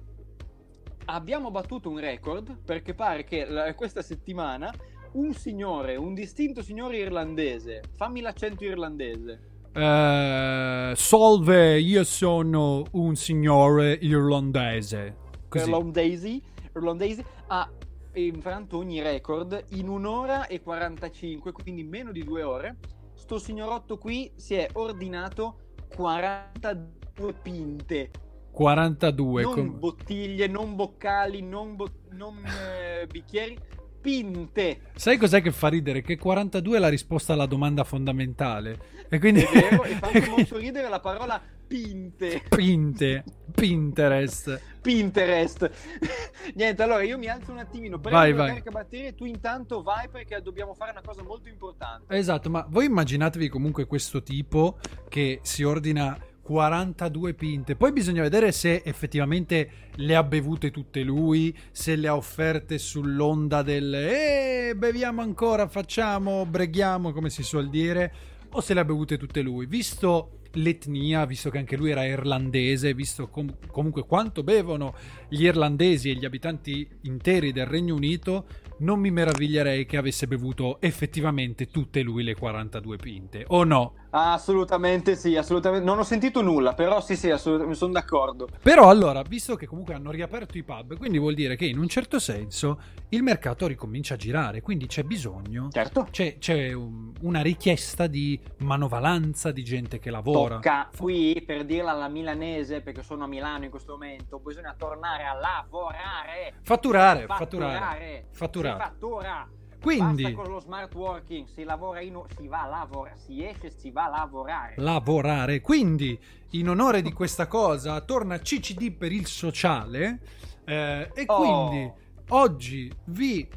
[1.14, 4.74] abbiamo battuto un record perché pare che la- questa settimana
[5.14, 9.48] un signore, un distinto signore irlandese, fammi l'accento irlandese.
[9.74, 15.16] Eh, salve, io sono un signore irlandese.
[15.52, 16.42] Irlandesi,
[16.76, 17.70] irlandesi ha
[18.14, 22.78] infranto ogni record in un'ora e 45, quindi meno di due ore.
[23.16, 25.58] Sto signorotto qui si è ordinato
[25.96, 28.12] 42 pinte.
[28.52, 29.42] 42.
[29.44, 33.58] non com- bottiglie, non boccali, non, bo- non, eh, bicchieri,
[34.02, 34.82] pinte.
[34.96, 36.02] Sai cos'è che fa ridere?
[36.02, 38.80] Che 42 è la risposta alla domanda fondamentale.
[39.10, 39.42] E quindi...
[39.42, 42.42] È vero, e fa anche molto ridere la parola pinte.
[42.50, 43.24] Pinte.
[43.54, 44.62] Pinterest.
[44.82, 45.70] Pinterest.
[46.56, 48.48] Niente, allora io mi alzo un attimino, prendo Vai, la vai.
[48.50, 52.16] caricabatterie, tu intanto vai perché dobbiamo fare una cosa molto importante.
[52.16, 56.18] Esatto, ma voi immaginatevi comunque questo tipo che si ordina
[56.50, 57.76] 42 pinte.
[57.76, 63.62] Poi bisogna vedere se effettivamente le ha bevute tutte lui, se le ha offerte sull'onda
[63.62, 68.12] del eh, beviamo ancora, facciamo, breghiamo, come si suol dire,
[68.50, 69.68] o se le ha bevute tutte lui.
[69.68, 74.96] Visto l'etnia, visto che anche lui era irlandese, visto com- comunque quanto bevono
[75.28, 78.48] gli irlandesi e gli abitanti interi del Regno Unito,
[78.80, 83.94] non mi meraviglierei che avesse bevuto effettivamente tutte lui le 42 pinte, o no?
[84.12, 85.86] Assolutamente sì, assolutamente.
[85.86, 88.48] Non ho sentito nulla, però sì, sì, assolutamente, sono d'accordo.
[88.62, 91.88] Però allora, visto che comunque hanno riaperto i pub, quindi vuol dire che in un
[91.88, 96.08] certo senso il mercato ricomincia a girare, quindi c'è bisogno, Certo.
[96.10, 100.56] c'è, c'è un- una richiesta di manovalanza, di gente che lavora.
[100.56, 105.24] Tocca qui, per dirla alla milanese, perché sono a Milano in questo momento, bisogna tornare
[105.26, 106.54] a lavorare.
[106.64, 107.28] Fatturare, Fatturare.
[107.28, 108.84] fatturare, fatturare.
[108.84, 109.50] Si fattura.
[109.82, 112.22] Quindi Basta con lo smart working, si lavora in...
[112.38, 114.74] si va a lavorare, si esce, si va a lavorare.
[114.78, 115.62] lavorare.
[115.62, 116.20] Quindi,
[116.52, 120.20] in onore di questa cosa, torna CCD per il sociale.
[120.66, 121.38] eh, e Oh.
[121.68, 121.92] quindi
[122.30, 123.48] oggi vi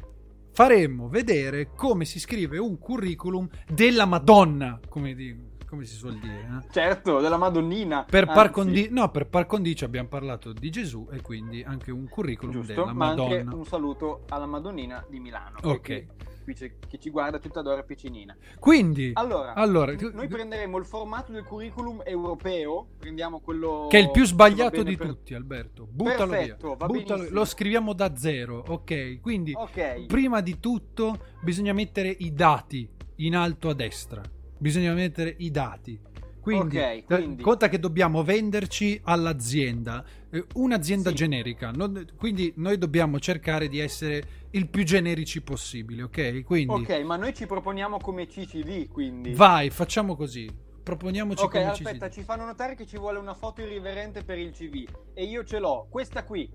[0.51, 5.35] faremo vedere come si scrive un curriculum della Madonna, come, di-
[5.73, 6.61] come si suol dire.
[6.61, 6.71] eh.
[6.71, 8.05] Certo, della Madonnina.
[8.07, 11.89] Per par, Anzi, condi- no, per par condicio abbiamo parlato di Gesù e quindi anche
[11.91, 13.55] un curriculum Giusto, della ma anche Madonna.
[13.55, 15.57] un saluto alla Madonnina di Milano.
[15.63, 15.81] Ok.
[15.81, 16.07] che
[16.43, 18.35] Qui c'è chi ci guarda tutta d'ora piccinina.
[18.59, 24.11] Quindi, Allora, allora, noi prenderemo il formato del curriculum europeo, prendiamo quello che è il
[24.11, 25.87] più che sbagliato di per- tutti, Alberto.
[25.89, 26.85] Buttalo Perfetto, via.
[26.85, 27.27] Buttalo-.
[27.29, 29.21] Lo scriviamo da zero, ok?
[29.21, 30.05] Quindi, Ok.
[30.07, 34.21] prima di tutto, bisogna mettere i dati in alto a destra.
[34.63, 35.99] Bisogna mettere i dati.
[36.39, 41.15] Quindi, Ok, eh, quindi- conta che dobbiamo venderci all'azienda, eh, un'azienda Sì.
[41.15, 41.71] generica.
[41.71, 46.43] non- quindi, noi dobbiamo cercare di essere il più generici possibile, ok?
[46.43, 49.33] Quindi, Ok, ma noi ci proponiamo come CCD, quindi.
[49.33, 50.49] vai, facciamo così.
[50.81, 54.37] Proponiamoci Ok, come aspetta, ci ci fanno notare che ci vuole una foto irriverente per
[54.37, 54.85] il CV.
[55.13, 56.49] E io ce l'ho, questa qui.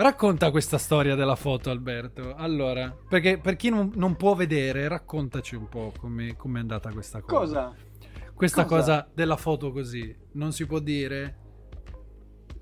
[0.00, 2.34] Racconta questa storia della foto, Alberto.
[2.34, 7.20] Allora, perché per chi non, non può vedere, raccontaci un po' come è andata questa
[7.20, 7.64] cosa.
[7.66, 7.74] Cosa?
[8.34, 8.76] Questa cosa?
[8.78, 11.36] cosa della foto così, non si può dire?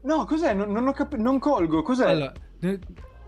[0.03, 0.53] No, cos'è?
[0.53, 2.09] Non, non cap- non colgo, cos'è?
[2.11, 2.33] Allora,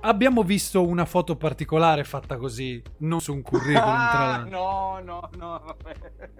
[0.00, 4.58] abbiamo visto una foto particolare fatta così, non su un curriculum, tra Ah, l'altro.
[4.58, 6.30] no, no, no, vabbè.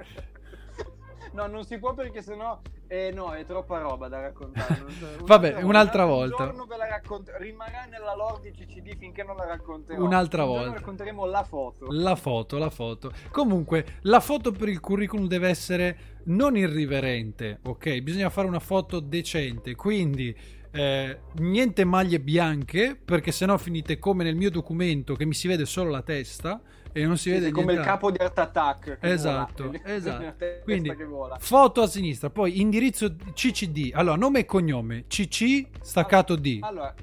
[1.32, 4.84] No, non si può perché sennò eh, no, è troppa roba da raccontare.
[4.98, 6.44] So, Vabbè, un'altra un volta.
[6.46, 10.02] giorno ve la raccont- rimarrà nella lore di CCD finché non la racconterò.
[10.02, 10.78] Un'altra Un giorno volta.
[10.80, 11.86] racconteremo la foto.
[11.90, 13.12] La foto, la foto.
[13.30, 18.00] Comunque, la foto per il curriculum deve essere non irriverente, ok?
[18.00, 20.36] Bisogna fare una foto decente, quindi
[20.72, 25.64] eh, niente maglie bianche, perché sennò finite come nel mio documento che mi si vede
[25.64, 26.60] solo la testa
[26.92, 28.98] e non si vede come il capo di Art Attack.
[29.00, 29.80] Esatto, vola.
[29.84, 30.44] esatto.
[30.64, 31.36] Quindi vola.
[31.38, 33.90] foto a sinistra, poi indirizzo CCD.
[33.94, 36.58] Allora, nome e cognome, CC staccato D.
[36.62, 36.94] Allora,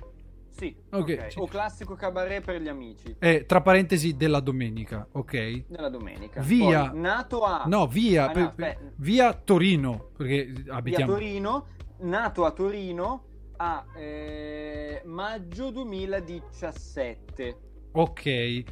[0.52, 1.32] sì, Ok, ok.
[1.32, 1.40] sì.
[1.40, 5.66] o classico cabaret per gli amici E tra parentesi della domenica, ok?
[5.68, 6.42] della domenica.
[6.42, 6.90] Via.
[6.90, 11.68] Poi, nato a No, via, Ah, no, per- via Torino, perché via abitiamo Torino,
[12.00, 13.24] nato a Torino
[13.58, 17.58] a eh, maggio 2017.
[17.94, 18.64] Ok,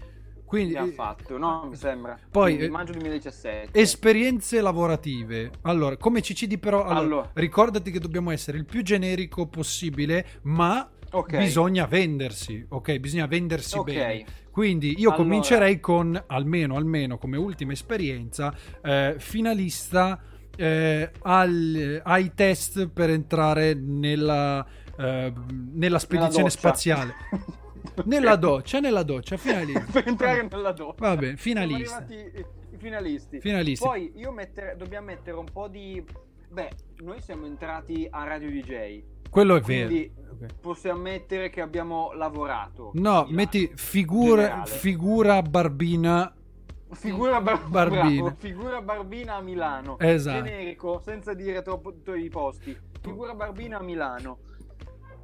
[0.56, 1.68] quindi Mi ha fatto, no?
[1.70, 2.18] Mi sembra.
[2.32, 3.78] Poi, eh, maggio 2017.
[3.78, 5.52] esperienze lavorative.
[5.64, 7.30] Allora, come CCD però, allora, Allora.
[7.34, 11.38] ricordati che dobbiamo essere il più generico possibile, ma Ok.
[11.38, 12.98] bisogna vendersi, ok?
[13.00, 13.86] Bisogna vendersi Ok.
[13.94, 14.26] bene.
[14.50, 15.16] Quindi io Allora.
[15.24, 20.22] comincerei con, almeno, almeno come ultima esperienza, eh, finalista
[20.56, 24.66] eh, al- ai test per entrare nella,
[24.98, 25.34] eh,
[25.74, 26.58] nella spedizione doccia.
[26.58, 27.14] spaziale.
[28.06, 29.86] Nella doccia, nella doccia, finalista.
[29.92, 30.96] per entrare nella doccia.
[31.08, 32.06] Vabbè, finalista.
[32.10, 32.46] I-
[32.78, 33.40] finalisti.
[33.40, 33.86] Finalisti.
[33.86, 36.04] Poi io mettere, dobbiamo mettere un po' di...
[36.50, 36.70] Beh,
[37.02, 39.02] noi siamo entrati a Radio DJ.
[39.30, 39.88] Quello è vero.
[39.88, 40.12] Quindi
[40.62, 42.92] possiamo mettere che abbiamo lavorato.
[42.94, 46.34] No, metti figura, figura barbina.
[46.92, 48.22] Figura bar- Barbina.
[48.22, 49.98] bravo, figura Barbina a Milano.
[50.00, 50.44] Esatto.
[50.44, 52.78] Generico, senza dire troppo i posti.
[53.02, 54.38] Figura Barbina a Milano.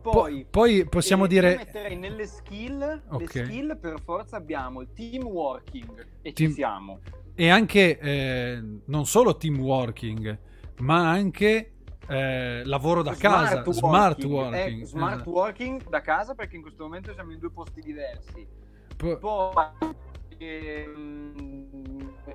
[0.02, 1.56] Po- Poi, poi possiamo eh, dire...
[1.56, 3.34] Metterei nelle skill, Ok.
[3.36, 7.00] le skill per forza abbiamo il team working e Team- ci siamo.
[7.36, 10.38] E anche eh, non solo team working,
[10.80, 11.74] ma anche
[12.08, 14.82] eh, lavoro da casa, smart working.
[14.82, 15.30] Eh, smart esatto.
[15.30, 18.46] working da casa perché in questo momento siamo in due posti diversi.
[18.98, 19.66] Po- Poi
[20.38, 21.70] ehm,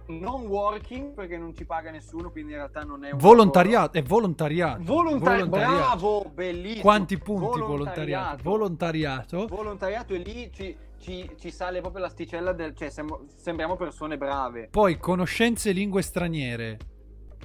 [0.06, 4.02] non working perché non ci paga nessuno, quindi in realtà non è un volontariato, è
[4.02, 4.82] volontariato.
[4.82, 5.76] Volontari- Volontariato.
[5.86, 6.80] bravo, bellissimo.
[6.82, 8.42] Quanti punti volontariato?
[8.42, 9.46] Volontariato.
[9.46, 10.14] Volontariato.
[10.14, 12.74] E lì ci, ci- ci sale proprio l'asticella del...
[12.76, 14.68] cioè siamo- sembriamo persone brave.
[14.70, 16.78] Poi conoscenze lingue straniere.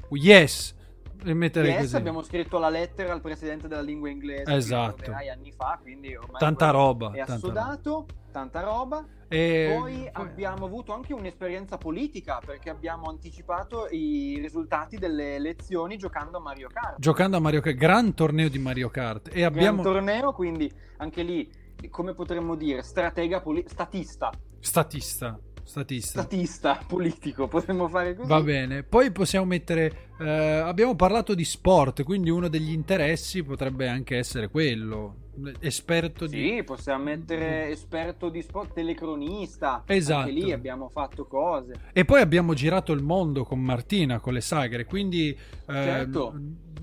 [0.10, 0.76] Yes.
[1.24, 1.96] E mettere PS così.
[1.96, 4.54] abbiamo scritto la lettera al presidente della lingua inglese.
[4.54, 5.12] Esatto.
[5.12, 9.06] anni fa, quindi ormai Tanta roba, È tanta assodato, tanta roba.
[9.28, 16.38] E Poi abbiamo avuto anche un'esperienza politica perché abbiamo anticipato i risultati delle elezioni giocando
[16.38, 17.00] a Mario Kart.
[17.00, 19.30] giocando a Mario Kart, gran torneo di Mario Kart.
[19.32, 21.50] E abbiamo Gran torneo, quindi anche lì,
[21.90, 24.32] come potremmo dire, stratega poli- statista.
[24.60, 25.40] statista.
[25.64, 26.22] Statista.
[26.22, 28.28] Statista politico, potremmo fare così.
[28.28, 30.10] Va bene, poi possiamo mettere.
[30.20, 35.16] eh, abbiamo parlato di sport, quindi uno degli interessi potrebbe anche essere quello.
[35.60, 36.56] Esperto di.
[36.58, 39.84] Sì, possiamo mettere esperto di sport, telecronista.
[39.86, 40.28] Esatto.
[40.28, 41.74] Anche lì abbiamo fatto cose.
[41.94, 45.30] E poi abbiamo girato il mondo con Martina, con le sagre, quindi.
[45.30, 46.34] eh, Certo.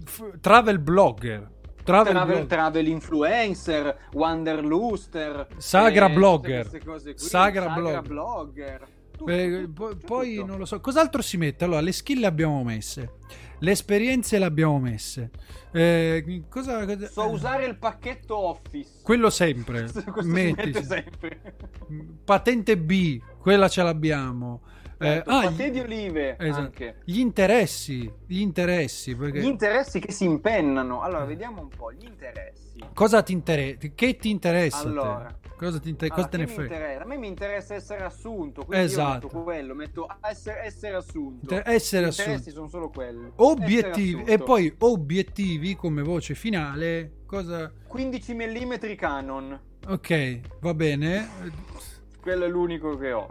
[0.05, 1.57] f- travel blogger.
[1.88, 6.68] Travel, Travel, travel influencer, Wanderluster, Sagra eh, blogger.
[6.68, 8.03] queste cose qui, Sagra Sagra blogger.
[8.03, 8.87] blogger.
[9.16, 10.46] Tutto, Eh, tutto, po- poi tutto.
[10.46, 11.64] non lo so, cos'altro si mette?
[11.64, 13.12] Allora, le skill le abbiamo messe,
[13.59, 15.31] le esperienze le abbiamo messe.
[15.72, 19.01] Eh, cosa, cosa- So usare il pacchetto Office.
[19.03, 19.88] Quello sempre.
[20.24, 21.40] Mette sempre.
[22.24, 24.61] Patente B, quella ce l'abbiamo.
[25.00, 26.61] Eh, Certo, ah, gli, di olive esatto.
[26.61, 26.96] anche.
[27.04, 31.02] gli interessi, gli interessi, perché Gli interessi che si impennano.
[31.02, 32.82] Allora, vediamo un po' gli interessi.
[32.94, 33.87] cosa ti interessa?
[33.94, 34.78] Che ti interessa?
[34.78, 34.88] a te?
[34.88, 35.38] Allora.
[35.56, 36.74] cosa, ti inter- Allora, cosa te ne frega?
[36.74, 37.02] interessa?
[37.02, 38.64] A me mi interessa essere assunto.
[38.64, 39.26] Quindi Esatto.
[39.28, 41.54] metto quello, metto essere, essere assunto.
[41.54, 42.30] Inter- essere Gli assunto.
[42.30, 43.30] interessi sono solo quelli.
[43.37, 47.12] Obiettivi e poi obiettivi come voce finale.
[47.24, 49.61] Cosa 15 mm Canon.
[49.87, 51.28] Ok, va bene.
[52.20, 53.28] Quello è l'unico che ho.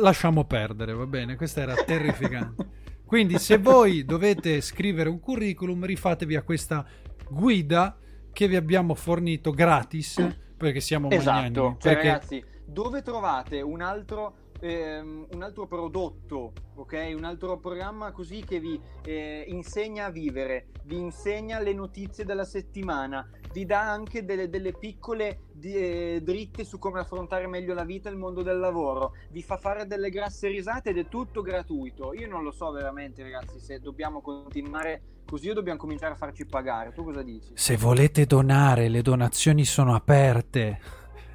[0.00, 1.36] Lasciamo perdere, va bene?
[1.36, 2.80] Questa era terrificante.
[3.04, 6.84] Quindi, se voi dovete scrivere un curriculum, rifatevi a questa
[7.28, 7.96] guida
[8.32, 11.30] che vi abbiamo fornito gratis perché siamo Esatto.
[11.30, 11.76] magnanimi.
[11.78, 17.12] Cioè, Perché- ragazzi, dove trovate un altro, ehm, un altro prodotto, ok?
[17.14, 22.44] Un altro programma così che vi eh, insegna a vivere, vi insegna le notizie della
[22.44, 27.84] settimana, vi dà anche delle, delle piccole di- eh, dritte su come affrontare meglio la
[27.84, 31.42] vita e il mondo del lavoro, vi fa fare delle grasse risate ed è tutto
[31.42, 32.12] gratuito.
[32.14, 36.44] Io non lo so veramente, ragazzi, se dobbiamo continuare così o dobbiamo cominciare a farci
[36.46, 36.92] pagare.
[36.92, 37.50] Tu cosa dici?
[37.54, 40.80] Se volete donare, le donazioni sono aperte.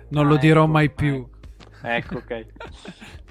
[0.09, 1.27] Non Ah, lo dirò ecco, mai più.
[1.81, 2.45] Ecco, ok.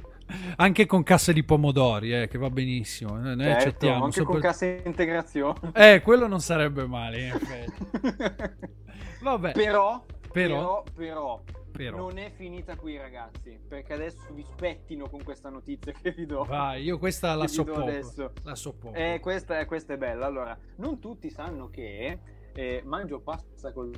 [0.57, 3.17] Anche con cassa di pomodori, eh, che va benissimo.
[3.17, 4.05] Noi Certo, accettiamo.
[4.05, 5.59] anche con sopra- cassa integrazione.
[5.75, 8.55] Eh, quello non sarebbe male, in effetti.
[9.23, 13.59] Vabbè, però, Però- però, però, non è finita qui, ragazzi.
[13.69, 16.45] Perché adesso vi spettino con questa notizia che vi do.
[16.45, 17.81] Vai, io questa la so poco.
[17.83, 18.33] adesso.
[18.45, 18.95] La so poco.
[18.95, 20.27] Eh, questa, è- questa è bella.
[20.27, 22.19] Allora, non tutti sanno che
[22.55, 23.91] eh, Mangio passa col.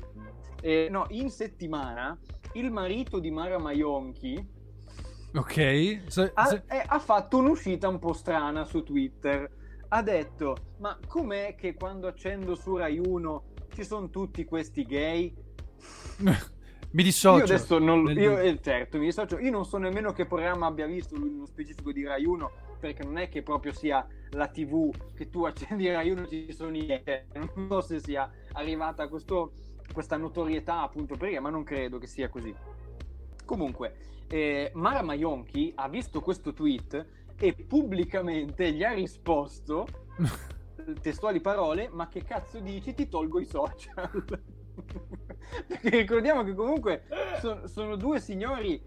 [0.61, 2.19] Eh, no, in settimana
[2.55, 4.57] il marito di Mara Maionchi
[5.35, 6.01] Ok.
[6.07, 9.51] Se- ha, se- eh, ha fatto un'uscita un po' strana su Twitter.
[9.89, 15.35] Ha detto: Ma com'è che quando accendo su Rai 1 ci sono tutti questi gay?
[16.91, 17.39] Mi dissocio.
[17.39, 19.39] Io adesso non nel io, eh, certo, mi dissocio.
[19.39, 23.03] Io non so nemmeno che programma abbia visto lui nello specifico di Rai 1, perché
[23.05, 27.03] non è che proprio sia la TV che tu accendi Rai 1 ci sono i.
[27.35, 29.53] Non so se sia arrivata questo-
[29.93, 32.55] questa notorietà appunto perché, ma non credo che sia così.
[33.45, 33.95] Comunque,
[34.29, 37.07] eh, Mara Maionchi ha visto questo tweet
[37.39, 39.87] e pubblicamente gli ha risposto
[41.01, 42.95] testuali parole, ma che cazzo dici?
[42.95, 44.25] Ti tolgo i social.
[45.67, 47.05] Perché ricordiamo che comunque
[47.41, 48.81] son- sono due signori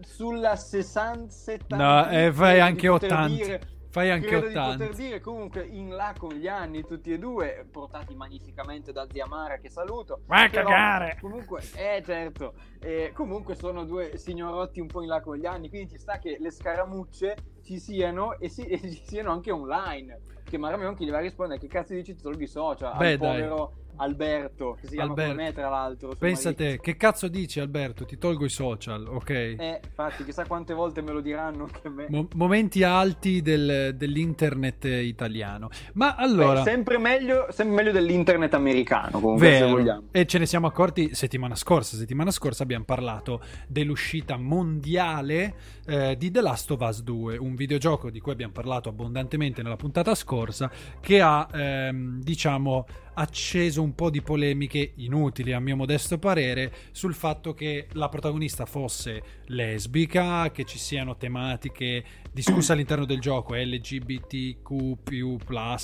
[0.00, 3.34] sulla 60 70 No, eh, fai anche poter 80.
[3.34, 4.76] dire- Fai anche credo di 80.
[4.76, 9.24] poter dire comunque in là con gli anni tutti e due portati magnificamente da zia
[9.26, 11.16] Mara che saluto Vai a Però, cagare!
[11.20, 15.68] comunque eh certo eh, comunque sono due signorotti un po' in là con gli anni
[15.68, 20.22] quindi ci sta che le scaramucce ci siano e, si- e ci siano anche online
[20.42, 23.12] che Mara Mionchi gli va a rispondere che cazzo dici ti tolgo i social Beh,
[23.12, 25.30] al povero Alberto che si chiama Alberto.
[25.32, 26.62] come me tra l'altro Pensa marito.
[26.64, 28.04] te, che cazzo dici Alberto?
[28.04, 29.30] Ti tolgo i social, ok?
[29.30, 33.94] eh infatti chissà quante volte me lo diranno anche a me Mo- momenti alti del-
[33.96, 35.68] dell'internet italiano.
[35.94, 36.62] Ma Beh, allora...
[36.62, 39.70] sempre meglio sempre meglio dell'internet americano comunque se Vero.
[39.70, 41.96] vogliamo E ce ne siamo accorti settimana scorsa.
[41.96, 45.54] Settimana scorsa abbiamo parlato dell'uscita mondiale
[45.86, 49.76] eh, di The Last of Us 2, un videogioco di cui abbiamo parlato abbondantemente nella
[49.76, 56.18] puntata scorsa, che ha, ehm, diciamo, acceso un po' di polemiche inutili, a mio modesto
[56.18, 63.20] parere, sul fatto che la protagonista fosse lesbica, che ci siano tematiche discusse all'interno del
[63.20, 64.98] gioco LGBTQ,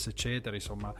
[0.08, 0.92] eccetera, insomma.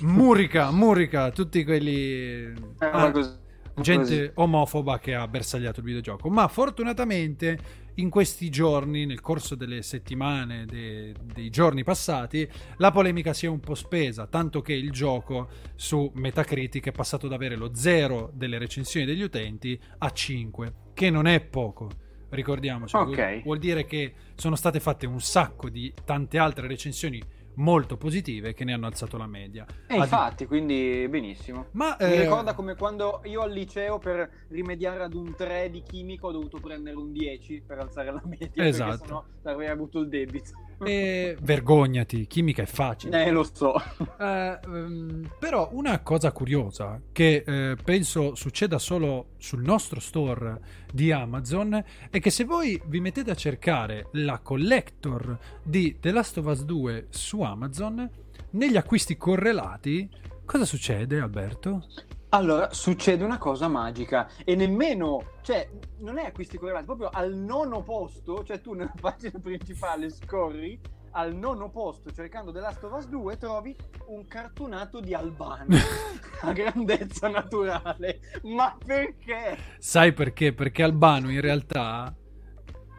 [0.00, 1.92] Murica, Murica, tutti quelli.
[1.92, 6.28] Eh, Ah, gente omofoba che ha bersagliato il videogioco.
[6.28, 7.58] Ma fortunatamente
[7.96, 13.48] in questi giorni, nel corso delle settimane, de- dei giorni passati, la polemica si è
[13.48, 18.30] un po' spesa, tanto che il gioco su Metacritic è passato da avere lo 0
[18.34, 21.90] delle recensioni degli utenti a 5, che non è poco.
[22.30, 23.04] Ricordiamoci, Ok.
[23.14, 27.22] vuol, vuol dire che sono state fatte un sacco di tante altre recensioni
[27.56, 29.66] molto positive che ne hanno alzato la media.
[29.86, 31.66] E Ad- infatti, quindi benissimo.
[31.72, 35.82] Ma Mi eh, ricorda come quando io al liceo per rimediare ad un 3 di
[35.82, 38.64] chimico ho dovuto prendere un 10 per alzare la media.
[38.64, 38.90] Esatto.
[38.90, 40.50] Perché sennò avrei avuto il debito.
[40.84, 43.24] Eh, vergognati, chimica è facile.
[43.24, 43.74] Eh, lo so.
[44.18, 50.60] Eh, ehm, però una cosa curiosa che eh, penso succeda solo sul nostro store
[50.92, 56.38] di Amazon è che se voi vi mettete a cercare la collector di The Last
[56.38, 58.08] of Us 2 su Amazon,
[58.50, 60.08] negli acquisti correlati,
[60.44, 61.86] cosa succede Alberto?
[62.34, 67.84] Allora, succede una cosa magica e nemmeno, cioè, non è acquisti correlati, proprio al nono
[67.84, 70.80] posto, cioè tu nella pagina principale scorri,
[71.12, 73.76] al nono posto cercando The Last of Us 2 trovi
[74.08, 75.76] un cartonato di Albano
[76.42, 78.18] a grandezza naturale.
[78.42, 79.56] Ma perché?
[79.78, 80.52] Sai perché?
[80.52, 82.12] Perché Albano in realtà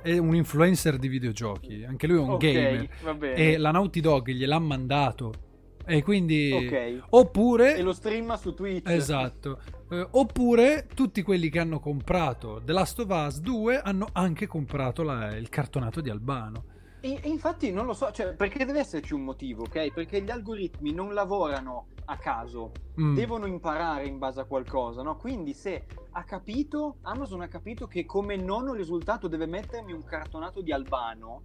[0.02, 4.30] è un influencer di videogiochi, anche lui è un Ok, gamer e la Naughty Dog
[4.30, 5.45] gliel'ha mandato
[5.86, 7.04] e quindi Ok.
[7.10, 8.90] oppure E lo streama su Twitch.
[8.90, 9.60] Esatto.
[9.90, 15.04] Eh, oppure tutti quelli che hanno comprato The Last of Us 2 hanno anche comprato
[15.04, 16.74] la- il cartonato di Albano.
[17.02, 19.94] E, e infatti non lo so, cioè, perché deve esserci un motivo, ok?
[19.94, 23.14] Perché gli algoritmi non lavorano a caso, Mm.
[23.14, 25.16] devono imparare in base a qualcosa, no?
[25.18, 30.62] Quindi se ha capito, Amazon ha capito che come nono risultato deve mettermi un cartonato
[30.62, 31.44] di Albano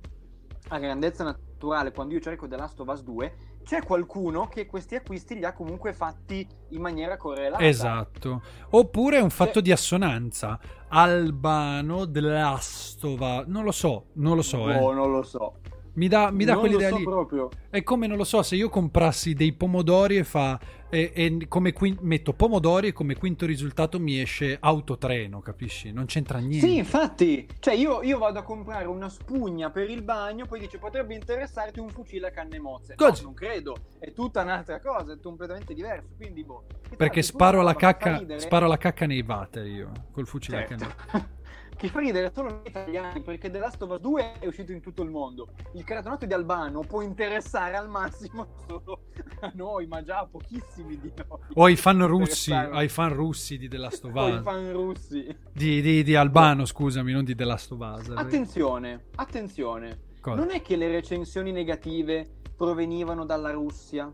[0.68, 4.94] a grandezza naturale quando io cerco The Last of Us 2, c'è qualcuno che questi
[4.96, 7.64] acquisti li ha comunque fatti in maniera correlata.
[7.64, 8.42] Esatto.
[8.70, 10.58] Oppure è un fatto Cioè- di assonanza.
[10.88, 12.98] Albano Us.
[13.46, 14.58] Non lo so, non lo so.
[14.58, 14.94] Boh, eh.
[14.94, 15.54] non lo so.
[16.00, 17.02] Mi dà, mi dà non lo quell'idea so lì.
[17.04, 17.48] proprio.
[17.68, 20.58] È come, non lo so, se io comprassi dei pomodori e fa.
[20.88, 25.92] E, e come quin- metto pomodori e come quinto risultato mi esce autotreno, capisci?
[25.92, 26.66] Non c'entra niente.
[26.66, 30.78] Sì, infatti, cioè io, io vado a comprare una spugna per il bagno, poi dice
[30.78, 32.94] potrebbe interessarti un fucile a canne mozze.
[32.96, 36.64] No, non credo, è tutta un'altra cosa, è completamente diverso, quindi boh.
[36.96, 39.92] Perché sparo tu la, una roba che fa cacca, sparo la cacca nei water io,
[40.10, 40.86] col fucile a Certo.
[41.10, 41.26] canne.
[41.80, 44.82] che fa ridere solo noi italiani, perché The Last of Us 2 è uscito in
[44.82, 45.48] tutto il mondo.
[45.72, 49.04] Il cartonato di Albano può interessare al massimo solo
[49.40, 51.38] a noi, ma già a pochissimi di noi.
[51.54, 54.42] O ai fan russi, ai fan russi di The Last of O i Us.
[54.42, 55.36] fan russi.
[55.54, 58.12] Di, di- di Albano, scusami, non di The Last of Us.
[58.14, 60.08] Attenzione, attenzione.
[60.20, 60.36] Cosa?
[60.36, 64.12] Non è che le recensioni negative provenivano dalla Russia,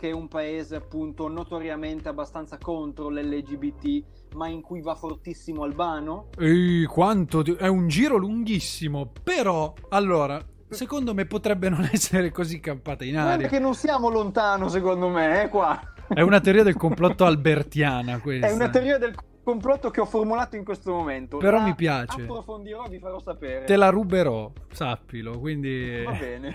[0.00, 6.28] che è un paese appunto notoriamente abbastanza contro l'LGBT, ma in cui va fortissimo Albano?
[6.38, 12.60] Ehi, quanto di- è un giro lunghissimo, però allora, secondo me potrebbe non essere così
[12.60, 13.46] campata in aria.
[13.46, 15.78] che non siamo lontano, secondo me, eh, qua.
[16.08, 18.46] È una teoria del complotto albertiana questa.
[18.46, 21.36] È una teoria del complotto che ho formulato in questo momento.
[21.36, 22.22] Però La mi piace.
[22.22, 23.66] Approfondirò, vi farò sapere.
[23.66, 26.54] Te la ruberò, sappilo, quindi Va bene.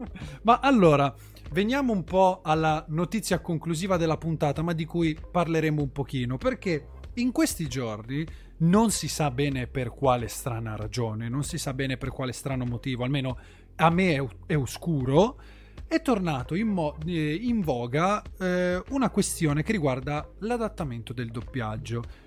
[0.44, 1.14] Ma allora,
[1.50, 6.88] veniamo un po' alla notizia conclusiva della puntata, ma di cui parleremo un pochino, perché
[7.14, 8.26] in questi giorni
[8.58, 12.64] non si sa bene per quale strana ragione, non si sa bene per quale strano
[12.64, 13.38] motivo, almeno
[13.76, 15.38] a me è, è oscuro,
[15.86, 22.24] è tornato in, mo- eh, in voga eh, una questione che riguarda l'adattamento del doppiaggio.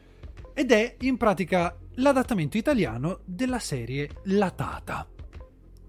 [0.53, 5.18] Ed è in pratica l'adattamento italiano della serie La Tata.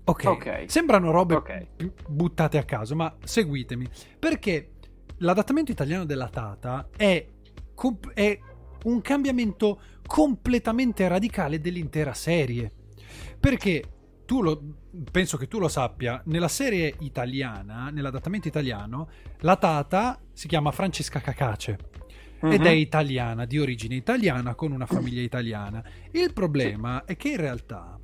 [0.05, 1.67] Ok, sembrano robe Ok.
[2.09, 3.89] buttate a caso, ma seguitemi.
[4.19, 4.73] Perché
[5.19, 7.25] l'adattamento italiano della Tata è,
[7.75, 8.39] comp- è
[8.85, 12.73] un cambiamento completamente radicale dell'intera serie.
[13.39, 13.85] Perché
[14.25, 14.61] tu lo,
[15.11, 19.09] penso che tu lo sappia, nella serie italiana, nell'adattamento italiano,
[19.41, 21.79] la Tata si chiama Francesca Cacace
[22.43, 22.67] ed Mhm.
[22.67, 25.85] è italiana, di origine italiana, con una famiglia italiana.
[26.13, 28.00] Il problema è che in realtà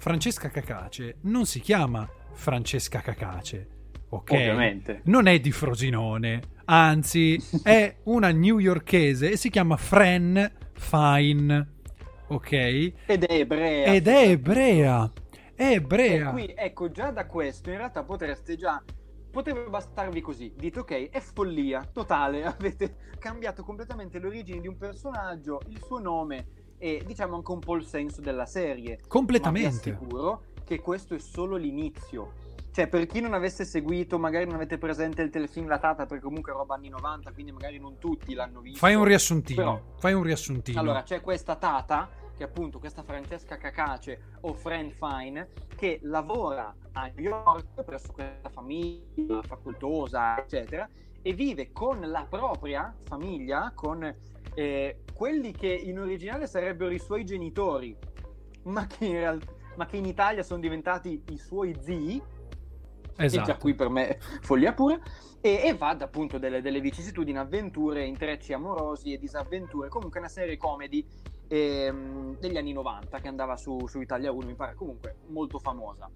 [0.00, 3.68] Francesca Cacace non si chiama Francesca Cacace,
[4.08, 4.30] ok?
[4.30, 5.00] Ovviamente.
[5.04, 11.68] Non è di Frosinone, anzi è una newyorkese e si chiama Fran Fine,
[12.28, 12.52] ok?
[12.52, 13.92] Ed è ebrea.
[13.92, 15.12] Ed è ebrea,
[15.54, 16.30] è E ebrea.
[16.30, 18.82] qui, ecco, già da questo in realtà potreste già.
[19.30, 20.54] Potrebbe bastarvi così.
[20.56, 22.42] Dite, ok, è follia totale.
[22.48, 26.46] Avete cambiato completamente le origini di un personaggio, il suo nome
[26.82, 28.92] e diciamo anche un po' il senso della serie.
[28.96, 29.68] Ma vi Completamente.
[29.90, 32.32] assicuro che questo è solo l'inizio.
[32.72, 36.22] Cioè, per chi non avesse seguito, magari non avete presente il telefilm La Tata, perché
[36.24, 38.78] comunque è roba anni 90, quindi magari non tutti l'hanno visto.
[38.78, 40.80] Fai un riassuntino, Però- fai un riassuntino.
[40.80, 46.74] Allora, c'è questa Tata che è appunto questa Francesca Cacace o Fran Fine, che lavora
[46.92, 50.88] a New York presso questa famiglia facoltosa, eccetera,
[51.20, 54.14] e vive con la propria famiglia, con
[54.60, 57.96] eh, quelli che in originale sarebbero i suoi genitori,
[58.64, 59.42] ma che in, real-
[59.76, 62.22] ma che in Italia sono diventati i suoi zii,
[63.16, 63.46] Esatto.
[63.46, 64.98] già qui per me follia pura,
[65.40, 70.58] e, e va appunto delle, delle vicissitudini, avventure, intrecci amorosi e disavventure, comunque una serie
[70.58, 71.06] comedy
[71.48, 76.10] ehm, degli anni 90 che andava su, su Italia 1, mi pare comunque molto famosa.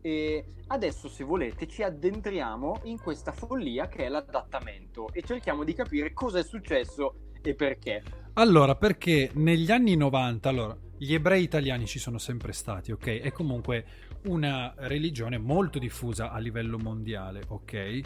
[0.00, 5.74] E adesso, se volete, ci addentriamo in questa follia che è l'adattamento e cerchiamo di
[5.74, 8.02] capire cosa è successo e perché.
[8.34, 13.20] Allora, perché negli anni 90, allora, gli ebrei italiani ci sono sempre stati, ok?
[13.20, 13.84] È comunque
[14.24, 18.00] una religione molto diffusa a livello mondiale, ok?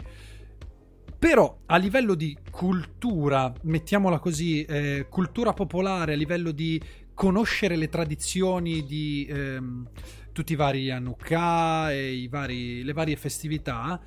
[1.17, 6.81] Però a livello di cultura, mettiamola così, eh, cultura popolare, a livello di
[7.13, 9.89] conoscere le tradizioni di ehm,
[10.31, 14.01] tutti i vari Hanukkah e i vari, le varie festività,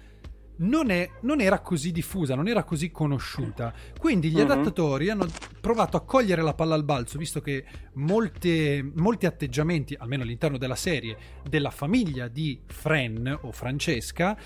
[0.59, 3.73] non, è, non, era così diffusa, non era così conosciuta.
[3.99, 4.51] Quindi gli mm-hmm.
[4.51, 5.27] adattatori hanno
[5.61, 10.77] provato a cogliere la palla al balzo, visto che molte, molti atteggiamenti, almeno all'interno della
[10.77, 11.17] serie,
[11.49, 14.37] della famiglia di Fran o Francesca,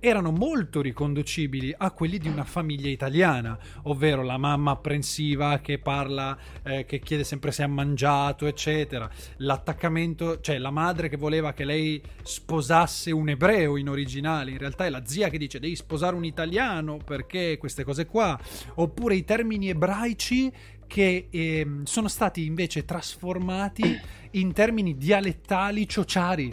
[0.00, 6.36] erano molto riconducibili a quelli di una famiglia italiana, ovvero la mamma apprensiva che parla,
[6.62, 9.08] eh, che chiede sempre se ha mangiato, eccetera.
[9.38, 14.86] L'attaccamento, cioè la madre che voleva che lei sposasse un ebreo in originale, in realtà
[14.86, 18.38] è la zia che dice devi sposare un italiano perché queste cose qua,
[18.74, 20.52] oppure i termini ebraici
[20.86, 24.00] che eh, sono stati invece trasformati
[24.32, 26.52] in termini dialettali ciociari.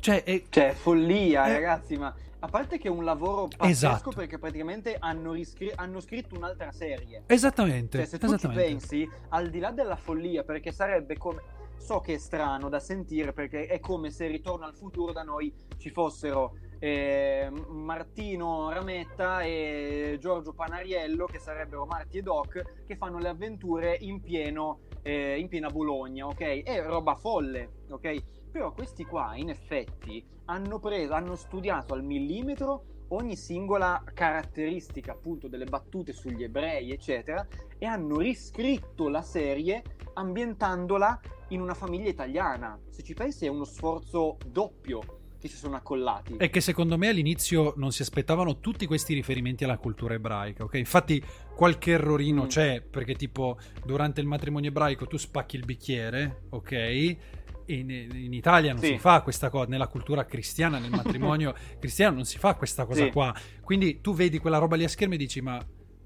[0.00, 2.14] Cioè, è, cioè follia, è, ragazzi, ma
[2.44, 4.10] a parte che è un lavoro pazzesco Esatto.
[4.10, 7.22] perché praticamente hanno, riscri- hanno scritto un'altra serie.
[7.26, 7.98] esattamente.
[7.98, 11.62] Cioè, se tu ci pensi, al di là della follia, perché sarebbe come.
[11.76, 15.52] So che è strano da sentire perché è come se Ritorno al futuro da noi
[15.76, 23.18] ci fossero eh, Martino Rametta e Giorgio Panariello, che sarebbero Marti e Doc, che fanno
[23.18, 26.62] le avventure in, pieno, eh, in piena Bologna, ok?
[26.62, 28.22] È roba folle, ok?
[28.54, 35.48] Però questi qua, in effetti, hanno preso, hanno studiato al millimetro ogni singola caratteristica appunto
[35.48, 37.44] delle battute sugli ebrei, eccetera,
[37.76, 39.82] e hanno riscritto la serie
[40.12, 42.78] ambientandola in una famiglia italiana.
[42.90, 45.00] Se ci pensi è uno sforzo doppio
[45.40, 46.36] che si sono accollati.
[46.36, 50.74] E che secondo me all'inizio non si aspettavano tutti questi riferimenti alla cultura ebraica, ok?
[50.74, 51.20] Infatti
[51.56, 52.46] qualche errorino Mm.
[52.46, 57.16] c'è, perché tipo durante il matrimonio ebraico tu spacchi il bicchiere, ok?
[57.66, 58.88] In, in Italia non Sì.
[58.88, 63.04] si fa questa cosa, nella cultura cristiana, nel matrimonio cristiano non si fa questa cosa
[63.04, 63.10] Sì.
[63.10, 63.34] qua.
[63.62, 65.58] Quindi tu vedi quella roba lì a schermo e dici ma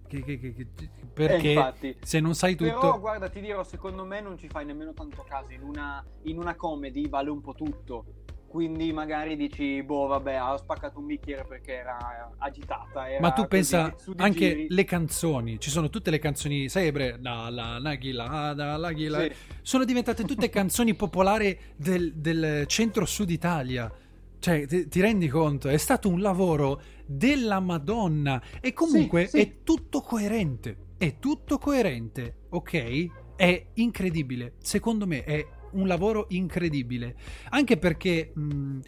[0.06, 1.96] che- che- che- che- Eh, perché infatti.
[2.00, 2.78] se non sai tutto...
[2.78, 5.52] Però guarda, ti dirò, secondo me non ci fai nemmeno tanto caso.
[5.52, 8.04] In una, in una comedy vale un po' tutto.
[8.48, 13.06] Quindi magari dici, boh, vabbè, ho spaccato un bicchiere perché era agitata.
[13.08, 14.66] era Ma tu pensa anche giri.
[14.70, 19.20] le canzoni, ci sono tutte le canzoni, sai ebre, la la nagila, la la ghila,
[19.20, 19.32] Sì.
[19.60, 23.92] sono diventate tutte canzoni popolari del, del centro-sud Italia.
[24.40, 25.68] Cioè, ti, ti rendi conto?
[25.68, 29.40] È stato un lavoro della Madonna e comunque Sì, sì.
[29.40, 30.76] è tutto coerente.
[30.96, 33.36] È tutto coerente, ok?
[33.36, 34.54] È incredibile.
[34.58, 37.16] Secondo me è un lavoro incredibile.
[37.50, 38.78] Anche perché mh,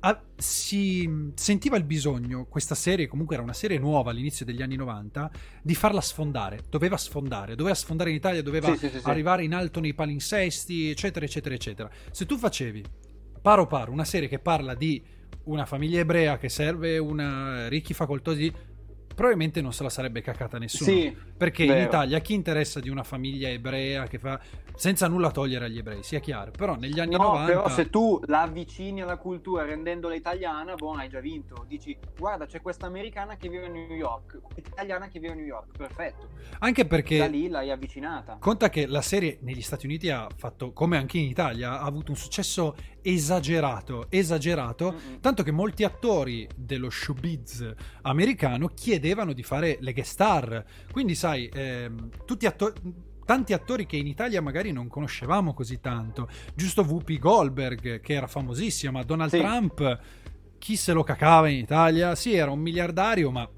[0.00, 4.76] ah, si sentiva il bisogno, questa serie comunque era una serie nuova all'inizio degli anni
[4.76, 5.30] 90,
[5.62, 6.60] di farla sfondare.
[6.68, 9.08] Doveva sfondare, doveva sfondare in Italia, doveva sì, sì, sì.
[9.08, 11.90] arrivare in alto nei palinsesti, eccetera, eccetera, eccetera.
[12.10, 12.84] Se tu facevi
[13.42, 15.02] paro paro una serie che parla di
[15.44, 18.52] una famiglia ebrea che serve una ricchi facoltosi,
[19.14, 20.90] probabilmente non se la sarebbe cacata nessuno.
[20.90, 21.84] Sì, Perché in vero.
[21.84, 24.40] Italia chi interessa di una famiglia ebrea che fa
[24.74, 28.20] senza nulla togliere agli ebrei, sia chiaro, però negli anni No, 90 però se tu
[28.26, 31.64] la avvicini alla cultura rendendola italiana, buon, hai già vinto.
[31.68, 35.44] Dici, guarda, c'è questa americana che vive a New York, italiana che vive a New
[35.44, 36.28] York, perfetto.
[36.60, 38.36] anche Da perché lì l'hai avvicinata.
[38.40, 42.10] conta che la serie negli Stati Uniti ha fatto come anche in Italia ha avuto
[42.10, 45.20] un successo esagerato, esagerato, Mm-mm.
[45.20, 50.64] tanto che molti attori dello showbiz americano chiedevano di fare le guest star.
[50.90, 56.28] Quindi sai, ehm, tutti attori tanti attori che in Italia magari non conoscevamo così tanto.
[56.54, 59.38] Giusto Whoopi Goldberg, che era famosissima, ma Donald Sì.
[59.38, 60.00] Trump,
[60.58, 62.14] chi se lo cacava in Italia?
[62.16, 63.48] Sì, era un miliardario, ma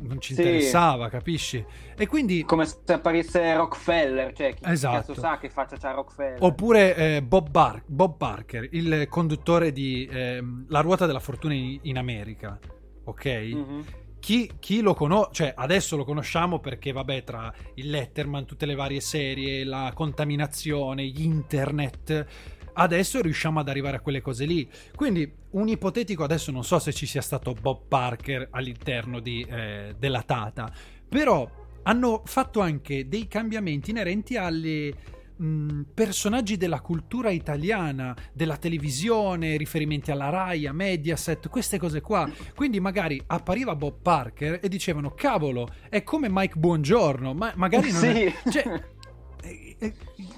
[0.00, 0.40] non ci Sì.
[0.40, 1.64] interessava, capisci?
[1.96, 4.96] E quindi Come se apparisse Rockefeller, cioè chi Esatto.
[4.96, 6.38] cazzo sa che faccia c'ha Rockefeller.
[6.40, 11.78] Oppure eh, Bob, Bar- Bob Barker, il conduttore di ehm, La ruota della fortuna in,
[11.82, 12.58] in America,
[13.04, 13.24] ok?
[13.26, 13.84] Mhm.
[14.20, 18.74] chi, chi, lo conosce, cioè adesso lo conosciamo perché, vabbè, tra il Letterman, tutte le
[18.74, 22.26] varie serie, la contaminazione, internet,
[22.74, 24.68] adesso riusciamo ad arrivare a quelle cose lì.
[24.94, 29.94] Quindi, un ipotetico, adesso non so se ci sia stato Bob Parker all'interno di, eh,
[29.98, 30.72] della Tata,
[31.08, 31.50] però
[31.84, 34.94] hanno fatto anche dei cambiamenti inerenti alle
[35.36, 42.28] mh, personaggi della cultura italiana, della televisione, riferimenti alla Rai, a Mediaset, queste cose qua.
[42.54, 48.00] Quindi magari appariva Bob Parker e dicevano cavolo, è come Mike Buongiorno, ma magari non
[48.00, 48.06] sì.
[48.06, 48.34] è...
[48.50, 48.92] Cioè,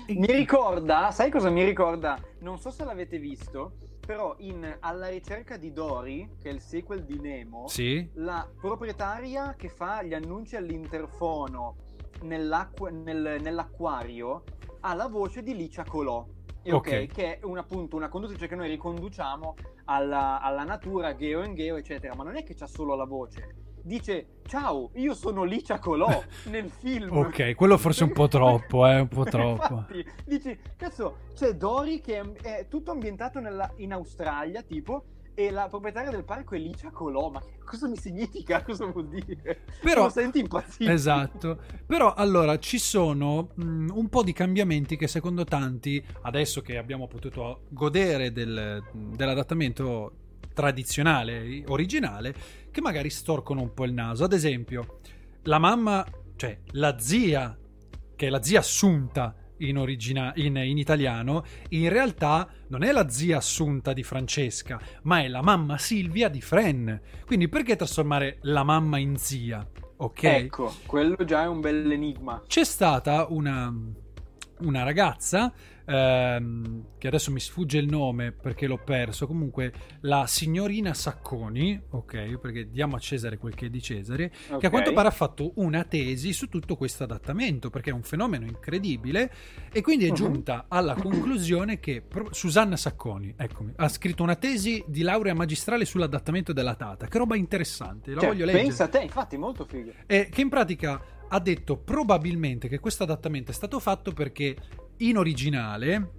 [0.08, 2.18] mi ricorda, sai cosa mi ricorda?
[2.40, 7.04] Non so se l'avete visto, però in Alla ricerca di Dory, che è il sequel
[7.04, 8.08] di Nemo, sì?
[8.14, 11.76] la proprietaria che fa gli annunci all'interfono
[12.22, 14.44] nel, nell'acquario
[14.80, 16.26] ha la voce di Licia Colò.
[16.62, 17.06] E Ok.
[17.06, 19.54] che è un, appunto una conduttrice che noi riconduciamo
[19.84, 22.14] alla, alla natura, Geo and Geo, eccetera.
[22.16, 23.65] Ma non è che c'ha solo la voce.
[23.86, 27.16] Dice, ciao, io sono Licia Colò nel film.
[27.16, 29.84] Ok, quello forse è un po' troppo, eh, un po' troppo.
[29.92, 35.50] Infatti, dici, cazzo, c'è Dory che è, è tutto ambientato nella- in Australia, tipo, e
[35.52, 37.30] la proprietaria del parco è Licia Colò.
[37.30, 38.60] Ma cosa mi significa?
[38.66, 39.60] Cosa vuol dire?
[39.80, 40.90] Però- Lo senti impazzito.
[40.90, 46.76] Esatto, però allora ci sono mh, un po' di cambiamenti che secondo tanti, adesso che
[46.76, 50.12] abbiamo potuto godere del- dell'adattamento
[50.56, 52.34] tradizionale, originale,
[52.76, 54.24] che magari storcono un po' il naso.
[54.24, 54.98] Ad esempio,
[55.44, 56.04] la mamma,
[56.36, 57.56] cioè la zia,
[58.14, 63.08] che è la zia assunta in, origina- in- in italiano, in realtà non è la
[63.08, 67.00] zia assunta di Francesca, ma è la mamma Silvia di Fren.
[67.24, 69.66] Quindi perché trasformare la mamma in zia?
[69.96, 70.22] Ok?
[70.24, 72.42] Ecco, quello già è un bel enigma.
[72.46, 73.74] C'è stata una,
[74.58, 75.50] una ragazza,
[75.86, 82.38] ehm, che adesso mi sfugge il nome perché l'ho perso, comunque la signorina Sacconi, ok,
[82.38, 85.52] perché diamo a Cesare quel che è di Cesare, che a quanto pare ha fatto
[85.56, 89.30] una tesi su tutto questo adattamento, perché è un fenomeno incredibile,
[89.72, 90.14] e quindi è Mhm.
[90.14, 95.84] giunta alla conclusione che pro- Susanna Sacconi, eccomi, ha scritto una tesi di laurea magistrale
[95.84, 98.64] sull'adattamento della Tata, che roba interessante, la Cioè, voglio leggere.
[98.64, 99.92] pensa a te, infatti, molto figo.
[100.06, 104.56] Eh, che in pratica ha detto probabilmente che questo adattamento è stato fatto perché
[104.98, 106.10] in originale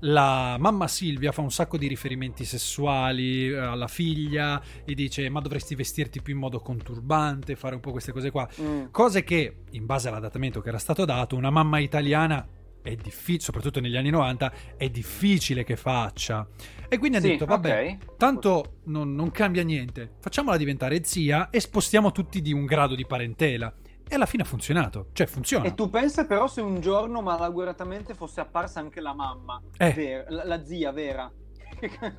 [0.00, 5.40] la mamma Silvia fa un sacco di riferimenti sessuali eh, alla figlia e dice ma
[5.40, 8.48] dovresti vestirti più in modo conturbante, fare un po' queste cose qua.
[8.60, 8.86] Mm.
[8.90, 12.46] Cose che, in base all'adattamento che era stato dato, una mamma italiana
[12.82, 16.48] è difficile, soprattutto negli anni 90, è difficile che faccia.
[16.88, 18.16] E quindi ha Sì, detto, vabbè, ok.
[18.16, 23.04] tanto non, non cambia niente, facciamola diventare zia e spostiamo tutti di un grado di
[23.04, 23.72] parentela.
[24.12, 25.66] E alla fine ha funzionato, cioè funziona.
[25.66, 29.92] E tu pensa però se un giorno malauguratamente fosse apparsa anche la mamma, Eh.
[29.92, 31.30] ver- la, la zia vera.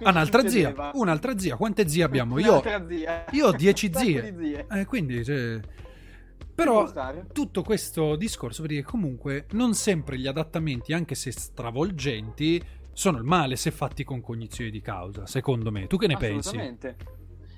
[0.03, 2.39] Ah, un'altra zia, un'altra zia, quante zie abbiamo?
[2.39, 3.25] Io, zia.
[3.31, 4.35] io ho 10 Un sacco zie.
[4.39, 4.65] zie.
[4.71, 6.89] Eh, quindi, cioè, Ci Però
[7.33, 12.63] tutto questo discorso per dire comunque non sempre gli adattamenti, anche se stravolgenti,
[12.93, 15.87] sono il male se fatti con cognizione di causa, secondo me.
[15.87, 16.57] Tu che ne pensi?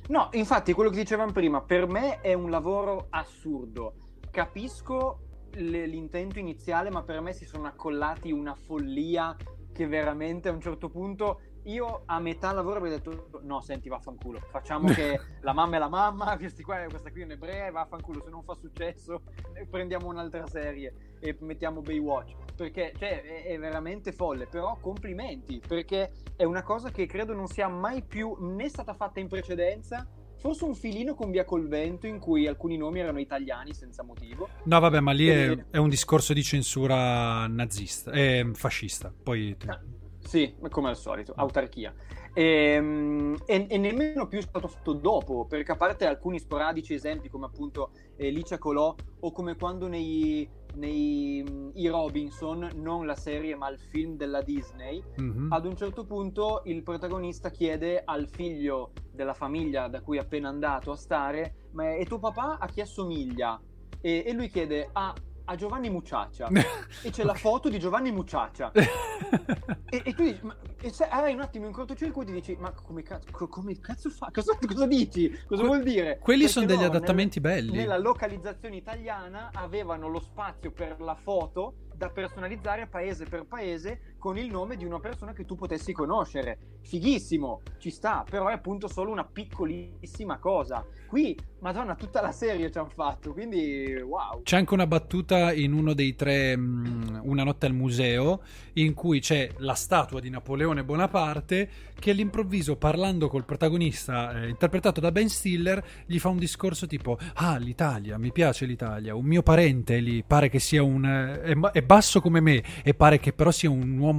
[0.07, 3.93] No, infatti, quello che dicevamo prima, per me è un lavoro assurdo.
[4.33, 5.19] Capisco
[5.51, 9.37] le- l'intento iniziale, ma per me si sono accollati una follia
[9.71, 14.39] che veramente a un certo punto io a metà lavoro avrei detto no, senti, vaffanculo,
[14.49, 18.23] facciamo che la mamma è la mamma, questi qua, questa qui è un'ebrea, e vaffanculo,
[18.23, 19.21] se non fa successo
[19.69, 26.11] prendiamo un'altra serie e mettiamo Baywatch, perché cioè, è, è veramente folle, però complimenti, perché
[26.35, 30.07] è una cosa che credo non sia mai più né stata fatta in precedenza,
[30.43, 34.49] forse un filino con Via col Vento in cui alcuni nomi erano italiani senza motivo.
[34.65, 39.13] No, vabbè, ma lì è, E- è un discorso di censura nazista, eh, fascista.
[39.23, 39.79] Poi Ah,
[40.19, 41.93] Sì, come al solito, autarchia.
[42.33, 47.29] Ehm, E, e nemmeno più è stato fatto dopo, perché a parte alcuni sporadici esempi
[47.29, 53.15] come appunto eh, Licia Colò o come quando nei, nei mm, i Robinson, non la
[53.15, 55.51] serie ma il film della Disney, Mhm.
[55.51, 60.49] ad un certo punto il protagonista chiede al figlio della famiglia da cui è appena
[60.49, 63.59] andato a stare, ma e tuo papà a chi assomiglia?
[64.01, 65.13] E, e lui chiede a,
[65.45, 66.47] a Giovanni Mucciaccia.
[67.03, 67.37] e c'è la Ok.
[67.39, 68.71] foto di Giovanni Mucciaccia.
[69.93, 72.71] E, e tu dici, ma, e se hai un attimo in cortocircuito e dici, ma
[72.71, 74.29] come cazzo, co- come cazzo fa?
[74.33, 75.29] Cosa, cosa dici?
[75.45, 76.17] Cosa Que- vuol dire?
[76.17, 77.71] Quelli Perché sono degli adattamenti belli.
[77.77, 84.37] Nella localizzazione italiana avevano lo spazio per la foto da personalizzare paese per paese con
[84.37, 86.77] il nome di una persona che tu potessi conoscere.
[86.83, 90.85] Fighissimo, ci sta, però è appunto solo una piccolissima cosa.
[91.07, 94.43] Qui Madonna, tutta la serie ci hanno fatto, quindi wow.
[94.43, 98.41] C'è anche una battuta in uno dei tre, mh, Una notte al museo,
[98.73, 104.99] in cui c'è la statua di Napoleone Bonaparte che all'improvviso, parlando col protagonista, eh, interpretato
[104.99, 109.41] da Ben Stiller, gli fa un discorso tipo, ah, l'Italia, mi piace l'Italia, un mio
[109.41, 111.05] parente lì, pare che sia un...
[111.05, 114.12] è, è basso come me e pare che però sia un uomo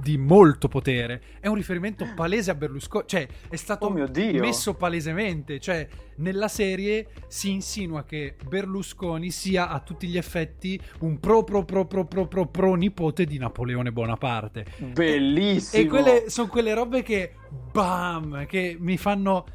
[0.00, 1.22] di molto potere.
[1.40, 7.08] È un riferimento palese a Berlusconi, cioè è stato oh messo palesemente, cioè nella serie
[7.28, 12.26] si insinua che Berlusconi sia a tutti gli effetti un pro pro pro pro pro
[12.26, 14.64] pro, pro nipote di Napoleone Bonaparte.
[14.78, 15.82] Bellissimo.
[15.82, 17.34] E, e quelle sono quelle robe che
[17.72, 19.46] bam, che mi fanno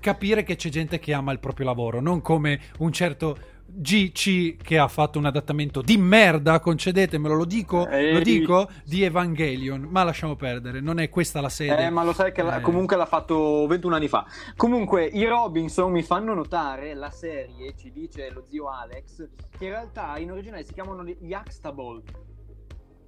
[0.00, 3.38] capire che c'è gente che ama il proprio lavoro, non come un certo
[3.74, 9.82] GC che ha fatto un adattamento di merda, concedetemelo, lo dico, lo dico, di Evangelion,
[9.82, 11.86] ma lasciamo perdere, non è questa la sede.
[11.86, 12.60] Eh, ma lo sai che eh.
[12.60, 14.26] comunque l'ha fatto 21 anni fa.
[14.56, 19.70] Comunque i Robinson mi fanno notare, la serie ci dice lo zio Alex, che in
[19.70, 22.02] realtà in originale si chiamano gli Axtable.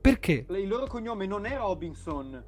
[0.01, 0.47] Perché?
[0.51, 2.43] Il loro cognome non è Robinson.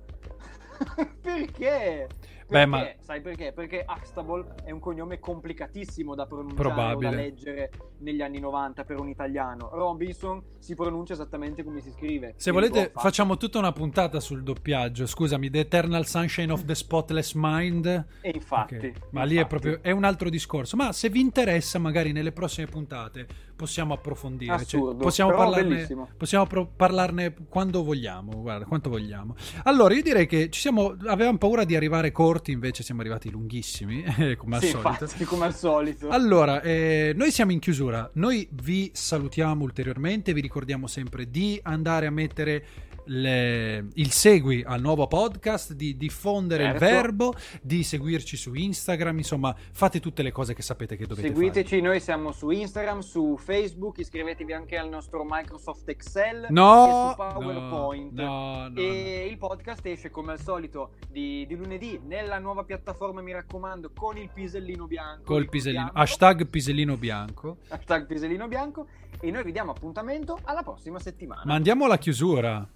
[1.20, 2.08] Perché?
[2.48, 2.86] Beh, ma...
[3.00, 3.52] Sai perché?
[3.52, 7.08] Perché Axtable è un cognome complicatissimo da pronunciare Probabile.
[7.08, 9.70] o da leggere negli anni 90 per un italiano.
[9.72, 12.34] Robinson si pronuncia esattamente come si scrive.
[12.36, 15.06] Se volete facciamo tutta una puntata sul doppiaggio.
[15.06, 18.06] Scusami, The Eternal Sunshine of the Spotless Mind.
[18.20, 18.76] E infatti.
[18.76, 18.92] Okay.
[19.10, 19.28] Ma infatti.
[19.28, 20.76] lì è proprio è un altro discorso.
[20.76, 23.26] Ma se vi interessa, magari nelle prossime puntate
[23.56, 24.64] possiamo approfondire.
[24.64, 28.40] Cioè, possiamo, parlarne, possiamo pro- parlarne, quando vogliamo.
[28.40, 29.34] Guarda, quanto vogliamo.
[29.64, 30.96] Allora, io direi che ci siamo.
[31.06, 34.04] Avevamo paura di arrivare corti, invece siamo arrivati lunghissimi,
[34.36, 35.04] come al sì, solito.
[35.04, 36.08] Infatti, come al solito.
[36.08, 38.08] Allora, eh, noi siamo in chiusura.
[38.14, 40.32] Noi vi salutiamo ulteriormente.
[40.32, 42.64] Vi ricordiamo sempre di andare a mettere
[43.06, 46.84] le, il segui al nuovo podcast, di diffondere certo.
[46.84, 51.28] il verbo, di seguirci su Instagram, insomma fate tutte le cose che sapete che dovete
[51.28, 51.80] Seguiteci, fare.
[51.82, 57.16] noi siamo su Instagram, su Facebook, iscrivetevi anche al nostro Microsoft Excel no, e su
[57.16, 58.12] PowerPoint.
[58.12, 63.20] No, no, e il podcast esce come al solito di, di, lunedì nella nuova piattaforma,
[63.20, 65.24] mi raccomando, con il pisellino bianco.
[65.24, 67.58] Col pisellino, hashtag pisellino bianco.
[67.68, 68.86] Hashtag pisellino bianco.
[69.20, 71.42] E noi vi diamo appuntamento alla prossima settimana.
[71.44, 72.68] Ma andiamo alla chiusura.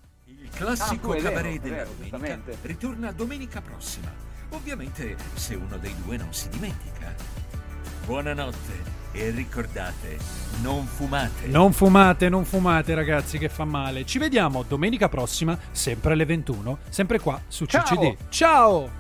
[0.51, 4.13] Il classico ah, cabaret della domenica ritorna domenica prossima.
[4.51, 7.15] Ovviamente se uno dei due non si dimentica.
[8.05, 10.19] Buonanotte e ricordate,
[10.63, 11.47] non fumate.
[11.47, 14.05] Non fumate, non fumate ragazzi che fa male.
[14.05, 17.83] Ci vediamo domenica prossima, sempre alle 21, sempre qua su Ciao.
[17.83, 18.17] CCD.
[18.29, 19.00] Ciao!